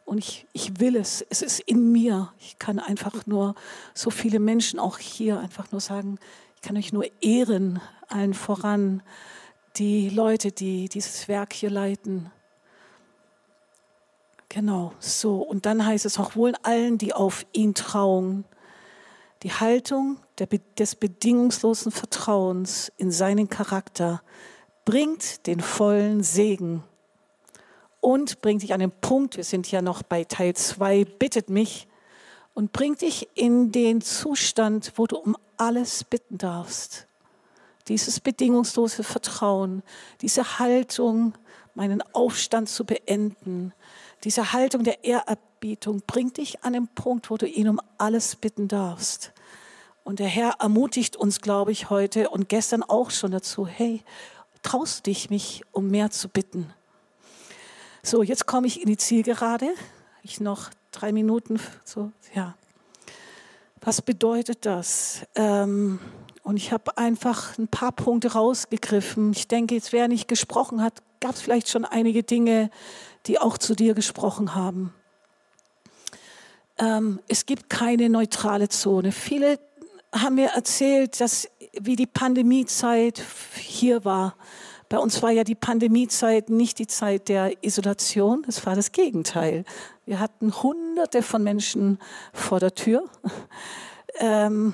[0.06, 1.22] und ich, ich will es.
[1.30, 2.34] Es ist in mir.
[2.39, 3.54] Ich kann einfach nur
[3.93, 6.18] so viele Menschen auch hier einfach nur sagen,
[6.56, 9.04] Ich kann euch nur ehren, allen voran,
[9.78, 12.32] die Leute, die dieses Werk hier leiten.
[14.50, 15.38] Genau, so.
[15.38, 18.45] Und dann heißt es auch wohl allen, die auf ihn trauen.
[19.43, 24.22] Die Haltung der, des bedingungslosen Vertrauens in seinen Charakter
[24.86, 26.84] bringt den vollen Segen
[28.02, 31.88] und bringt dich an den Punkt, wir sind ja noch bei Teil 2, bittet mich
[32.54, 37.08] und bringt dich in den Zustand, wo du um alles bitten darfst.
[37.88, 39.84] Dieses bedingungslose Vertrauen,
[40.22, 41.34] diese Haltung,
[41.76, 43.74] meinen Aufstand zu beenden,
[44.24, 48.67] diese Haltung der Ehrerbietung bringt dich an den Punkt, wo du ihn um alles bitten
[48.67, 49.32] darfst.
[50.03, 54.01] Und der Herr ermutigt uns, glaube ich, heute und gestern auch schon dazu, hey,
[54.63, 56.74] traust dich, mich um mehr zu bitten?
[58.01, 59.67] So, jetzt komme ich in die Zielgerade.
[60.24, 61.59] Ich noch drei Minuten.
[61.84, 62.55] So, ja.
[63.82, 65.26] Was bedeutet das?
[65.36, 65.99] Ähm,
[66.43, 69.32] und ich habe einfach ein paar Punkte rausgegriffen.
[69.32, 72.72] Ich denke, jetzt wer nicht gesprochen hat, gab es vielleicht schon einige Dinge,
[73.26, 74.93] die auch zu dir gesprochen haben.
[76.78, 79.11] Ähm, es gibt keine neutrale Zone.
[79.11, 79.59] Viele
[80.13, 81.47] haben mir erzählt, dass
[81.80, 83.22] wie die Pandemiezeit
[83.55, 84.36] hier war.
[84.88, 89.63] Bei uns war ja die Pandemiezeit nicht die Zeit der Isolation, es war das Gegenteil.
[90.05, 91.99] Wir hatten hunderte von Menschen
[92.34, 93.03] vor der Tür,
[94.20, 94.74] ähm,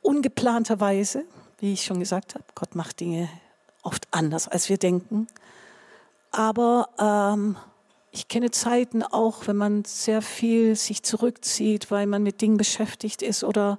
[0.00, 1.24] ungeplanterweise,
[1.58, 2.44] wie ich schon gesagt habe.
[2.54, 3.28] Gott macht Dinge
[3.82, 5.26] oft anders, als wir denken.
[6.36, 7.56] Aber ähm,
[8.10, 13.22] ich kenne Zeiten auch, wenn man sehr viel sich zurückzieht, weil man mit Dingen beschäftigt
[13.22, 13.78] ist oder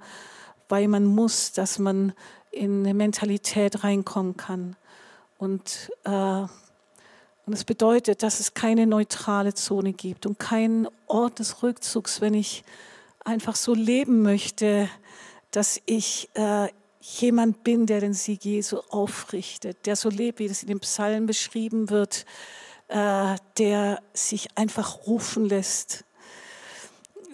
[0.68, 2.14] weil man muss, dass man
[2.50, 4.76] in eine Mentalität reinkommen kann.
[5.38, 6.10] Und, äh,
[7.46, 12.34] und es bedeutet, dass es keine neutrale Zone gibt und keinen Ort des Rückzugs, wenn
[12.34, 12.64] ich
[13.24, 14.90] einfach so leben möchte,
[15.52, 16.70] dass ich äh,
[17.08, 21.26] jemand bin, der den Sieg Jesu aufrichtet, der so lebt, wie das in den Psalmen
[21.26, 22.26] beschrieben wird,
[22.90, 26.04] äh, der sich einfach rufen lässt,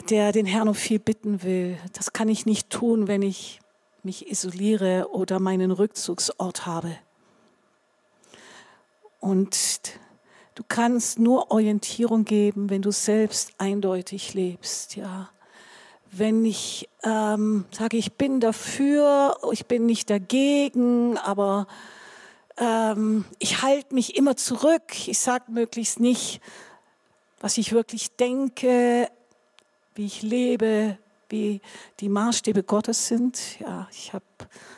[0.10, 1.78] der den Herrn um viel bitten will.
[1.94, 3.62] Das kann ich nicht tun, wenn ich
[4.04, 6.96] mich isoliere oder meinen Rückzugsort habe.
[9.20, 9.94] Und
[10.56, 15.30] du kannst nur Orientierung geben, wenn du selbst eindeutig lebst, ja.
[16.16, 21.66] Wenn ich ähm, sage, ich bin dafür, ich bin nicht dagegen, aber
[22.57, 25.07] ähm, ich halte mich immer zurück.
[25.07, 26.39] Ich sage möglichst nicht,
[27.39, 29.09] was ich wirklich denke,
[29.95, 30.99] wie ich lebe,
[31.30, 31.61] wie
[31.99, 33.59] die Maßstäbe Gottes sind.
[33.59, 34.24] Ja, ich habe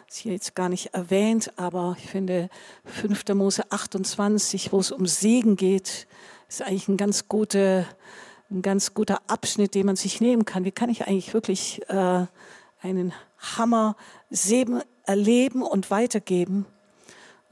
[0.07, 2.49] es hier jetzt gar nicht erwähnt, aber ich finde
[2.85, 3.25] 5.
[3.33, 6.07] Mose 28, wo es um Segen geht,
[6.47, 7.85] ist eigentlich ein ganz guter,
[8.55, 10.65] ein ganz guter Abschnitt, den man sich nehmen kann.
[10.65, 12.25] Wie kann ich eigentlich wirklich äh,
[12.81, 13.95] einen Hammer
[14.29, 16.65] Segen erleben und weitergeben?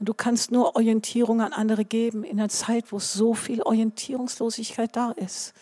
[0.00, 4.96] Und du kannst nur Orientierung an andere geben in einer Zeit, wo so viel Orientierungslosigkeit
[4.96, 5.52] da ist.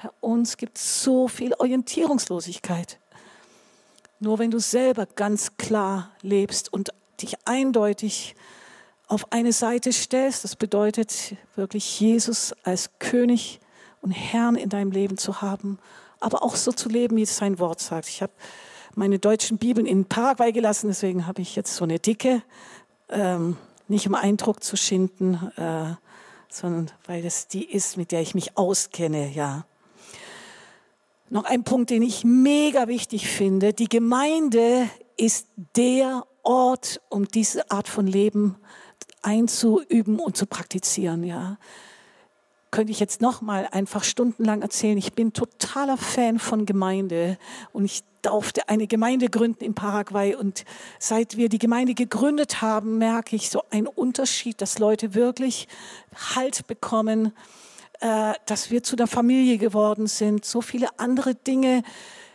[0.00, 2.98] Bei uns gibt es so viel Orientierungslosigkeit.
[4.20, 6.90] Nur wenn du selber ganz klar lebst und
[7.20, 8.34] dich eindeutig
[9.06, 13.60] auf eine Seite stellst, das bedeutet wirklich Jesus als König
[14.04, 15.78] und Herrn in deinem Leben zu haben,
[16.20, 18.06] aber auch so zu leben, wie es sein Wort sagt.
[18.08, 18.32] Ich habe
[18.94, 22.42] meine deutschen Bibeln in Paraguay gelassen, deswegen habe ich jetzt so eine dicke,
[23.08, 23.56] ähm,
[23.88, 25.94] nicht um Eindruck zu schinden, äh,
[26.50, 29.64] sondern weil es die ist, mit der ich mich auskenne, ja.
[31.30, 33.72] Noch ein Punkt, den ich mega wichtig finde.
[33.72, 38.56] Die Gemeinde ist der Ort, um diese Art von Leben
[39.22, 41.56] einzuüben und zu praktizieren, ja.
[42.74, 44.98] Könnte ich jetzt noch mal einfach stundenlang erzählen.
[44.98, 47.38] Ich bin totaler Fan von Gemeinde
[47.72, 50.64] und ich durfte eine Gemeinde gründen in Paraguay und
[50.98, 55.68] seit wir die Gemeinde gegründet haben, merke ich so einen Unterschied, dass Leute wirklich
[56.34, 57.32] Halt bekommen,
[58.00, 61.84] äh, dass wir zu der Familie geworden sind, so viele andere Dinge.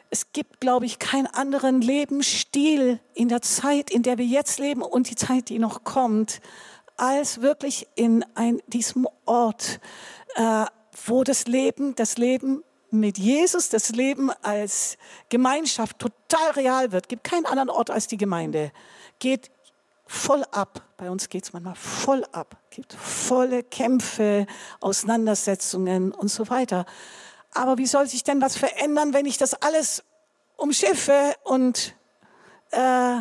[0.09, 4.83] Es gibt, glaube ich, keinen anderen Lebensstil in der Zeit, in der wir jetzt leben
[4.83, 6.39] und die Zeit, die noch kommt,
[6.99, 9.79] als wirklich in ein, diesem Ort,
[10.35, 10.65] äh,
[11.05, 14.97] wo das Leben, das Leben mit Jesus, das Leben als
[15.29, 17.09] Gemeinschaft total real wird.
[17.09, 18.71] Gibt keinen anderen Ort als die Gemeinde.
[19.19, 19.51] Geht
[20.05, 20.81] voll ab.
[20.97, 22.57] Bei uns geht es manchmal voll ab.
[22.71, 24.47] Gibt volle Kämpfe,
[24.79, 26.85] Auseinandersetzungen und so weiter.
[27.53, 30.03] Aber wie soll sich denn was verändern, wenn ich das alles
[30.57, 31.95] umschiffe und
[32.71, 33.19] äh,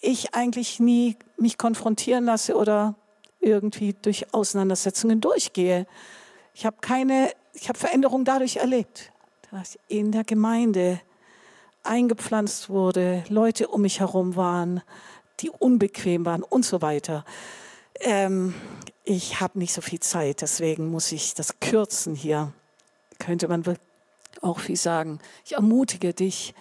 [0.00, 2.96] ich eigentlich nie mich konfrontieren lasse oder
[3.40, 5.86] irgendwie durch Auseinandersetzungen durchgehe?
[6.58, 9.12] Ich habe keine, ich habe Veränderung dadurch erlebt,
[9.52, 11.00] dass in der Gemeinde
[11.84, 14.82] eingepflanzt wurde, Leute um mich herum waren,
[15.38, 17.24] die unbequem waren und so weiter.
[18.00, 18.56] Ähm,
[19.04, 22.52] ich habe nicht so viel Zeit, deswegen muss ich das kürzen hier.
[23.20, 23.62] Könnte man
[24.42, 25.20] auch viel sagen.
[25.44, 26.54] Ich ermutige dich,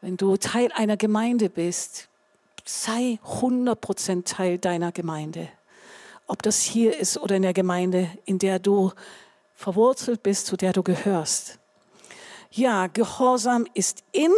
[0.00, 2.08] wenn du Teil einer Gemeinde bist,
[2.64, 5.48] sei 100% Teil deiner Gemeinde.
[6.26, 8.90] Ob das hier ist oder in der Gemeinde, in der du
[9.64, 11.58] verwurzelt bist, zu der du gehörst.
[12.50, 14.30] Ja, Gehorsam ist in.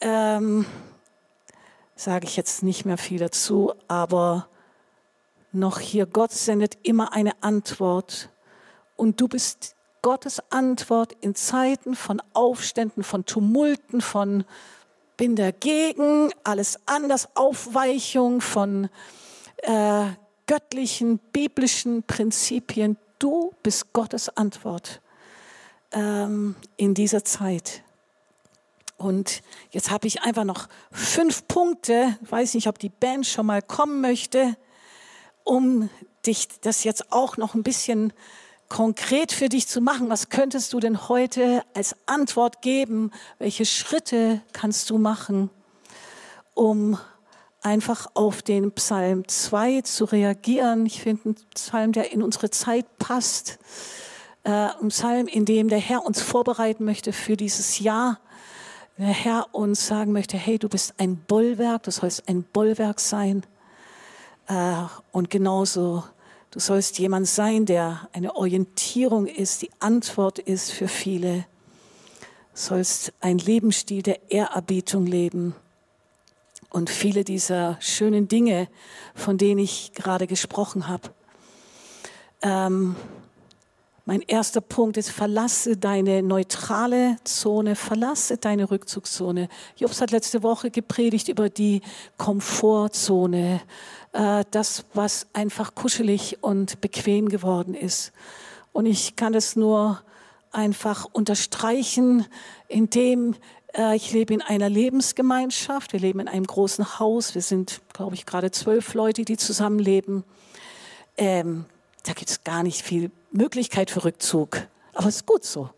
[0.00, 0.66] Ähm,
[1.94, 4.48] Sage ich jetzt nicht mehr viel dazu, aber
[5.52, 8.30] noch hier, Gott sendet immer eine Antwort
[8.96, 14.44] und du bist Gottes Antwort in Zeiten von Aufständen, von Tumulten, von
[15.16, 18.88] bin dagegen, alles anders, Aufweichung von
[19.58, 20.06] äh,
[20.48, 22.96] göttlichen, biblischen Prinzipien.
[23.22, 25.00] Du bist Gottes Antwort
[25.92, 27.84] ähm, in dieser Zeit.
[28.96, 33.46] Und jetzt habe ich einfach noch fünf Punkte, ich weiß nicht, ob die Band schon
[33.46, 34.56] mal kommen möchte,
[35.44, 35.88] um
[36.26, 38.12] dich das jetzt auch noch ein bisschen
[38.68, 40.10] konkret für dich zu machen.
[40.10, 43.12] Was könntest du denn heute als Antwort geben?
[43.38, 45.48] Welche Schritte kannst du machen,
[46.54, 46.98] um
[47.62, 50.86] einfach auf den Psalm 2 zu reagieren?
[50.86, 53.58] Ich finde einen Psalm, der in unsere Zeit passt.
[54.44, 58.18] Äh, ein Psalm, in dem der Herr uns vorbereiten möchte für dieses Jahr.
[58.98, 63.44] Der Herr uns sagen möchte, hey, du bist ein Bollwerk, du sollst ein Bollwerk sein.
[64.48, 64.74] Äh,
[65.12, 66.04] und genauso,
[66.50, 71.46] du sollst jemand sein, der eine Orientierung ist, die Antwort ist für viele.
[72.52, 75.54] Du sollst ein Lebensstil der Ehrerbietung leben.
[76.72, 78.66] Und viele dieser schönen Dinge,
[79.14, 81.10] von denen ich gerade gesprochen habe.
[82.40, 82.96] Ähm,
[84.06, 89.50] mein erster Punkt ist, verlasse deine neutrale Zone, verlasse deine Rückzugszone.
[89.76, 91.82] Jobs hat letzte Woche gepredigt über die
[92.16, 93.60] Komfortzone,
[94.12, 98.12] äh, das, was einfach kuschelig und bequem geworden ist.
[98.72, 100.02] Und ich kann es nur
[100.52, 102.26] einfach unterstreichen,
[102.68, 103.34] indem
[103.94, 105.92] ich lebe in einer Lebensgemeinschaft.
[105.92, 107.34] Wir leben in einem großen Haus.
[107.34, 110.24] Wir sind, glaube ich, gerade zwölf Leute, die zusammenleben.
[111.16, 111.64] Ähm,
[112.02, 114.66] da gibt es gar nicht viel Möglichkeit für Rückzug.
[114.92, 115.70] Aber es ist gut so.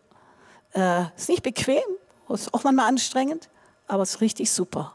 [0.73, 1.83] Äh, ist nicht bequem,
[2.29, 3.49] ist auch manchmal anstrengend,
[3.87, 4.93] aber es ist richtig super.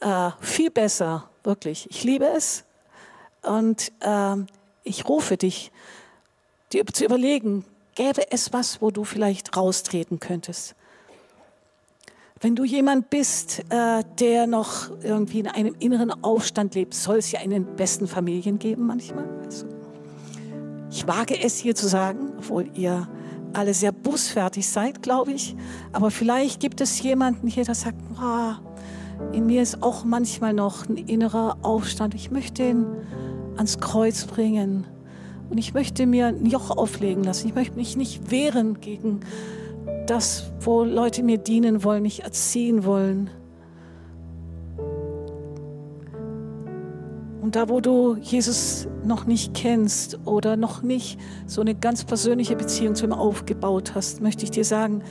[0.00, 1.88] Äh, viel besser, wirklich.
[1.90, 2.64] Ich liebe es.
[3.42, 4.36] Und äh,
[4.84, 5.70] ich rufe dich,
[6.72, 7.64] dir zu überlegen,
[7.94, 10.74] gäbe es was, wo du vielleicht raustreten könntest.
[12.40, 17.32] Wenn du jemand bist, äh, der noch irgendwie in einem inneren Aufstand lebt, soll es
[17.32, 19.24] ja in den besten Familien geben manchmal.
[19.42, 19.66] Also,
[20.90, 23.08] ich wage es hier zu sagen, obwohl ihr
[23.54, 25.56] alle sehr bußfertig seid, glaube ich.
[25.92, 28.52] Aber vielleicht gibt es jemanden hier, der sagt, oh,
[29.32, 32.14] in mir ist auch manchmal noch ein innerer Aufstand.
[32.14, 32.84] Ich möchte ihn
[33.56, 34.86] ans Kreuz bringen.
[35.48, 37.48] Und ich möchte mir ein Joch auflegen lassen.
[37.48, 39.20] Ich möchte mich nicht wehren gegen
[40.06, 43.30] das, wo Leute mir dienen wollen, mich erziehen wollen.
[47.42, 52.56] Und da, wo du Jesus noch nicht kennst oder noch nicht so eine ganz persönliche
[52.56, 55.02] Beziehung zu ihm aufgebaut hast, möchte ich dir sagen,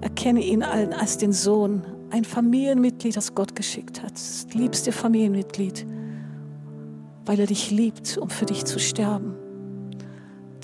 [0.00, 5.86] erkenne ihn als den Sohn, ein Familienmitglied, das Gott geschickt hat, das liebste Familienmitglied,
[7.26, 9.36] weil er dich liebt, um für dich zu sterben.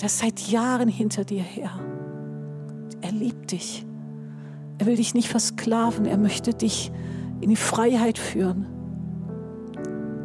[0.01, 1.94] Der ist seit Jahren hinter dir her.
[3.05, 3.85] Er liebt dich.
[4.79, 6.91] Er will dich nicht versklaven, er möchte dich
[7.39, 8.65] in die Freiheit führen.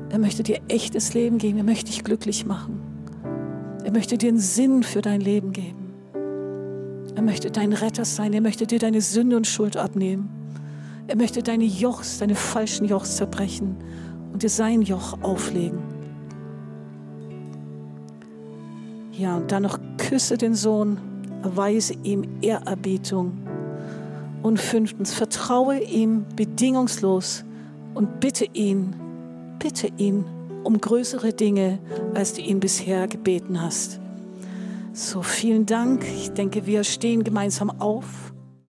[0.09, 1.59] Er möchte dir echtes Leben geben.
[1.59, 2.81] Er möchte dich glücklich machen.
[3.85, 5.93] Er möchte dir einen Sinn für dein Leben geben.
[7.15, 8.33] Er möchte dein Retter sein.
[8.33, 10.31] Er möchte dir deine Sünde und Schuld abnehmen.
[11.07, 13.77] Er möchte deine Jochs, deine falschen Jochs zerbrechen
[14.33, 15.81] und dir sein Joch auflegen.
[19.13, 21.10] Ja, und dann noch küsse den Sohn,
[21.43, 23.33] erweise ihm Ehrerbietung.
[24.43, 27.45] Und fünftens, vertraue ihm bedingungslos
[27.95, 28.95] und bitte ihn,
[29.59, 30.25] bitte ihn
[30.65, 31.79] um größere Dinge,
[32.15, 34.01] als du ihn bisher gebeten hast.
[34.93, 36.05] So, vielen Dank.
[36.05, 38.30] Ich denke, wir stehen gemeinsam auf.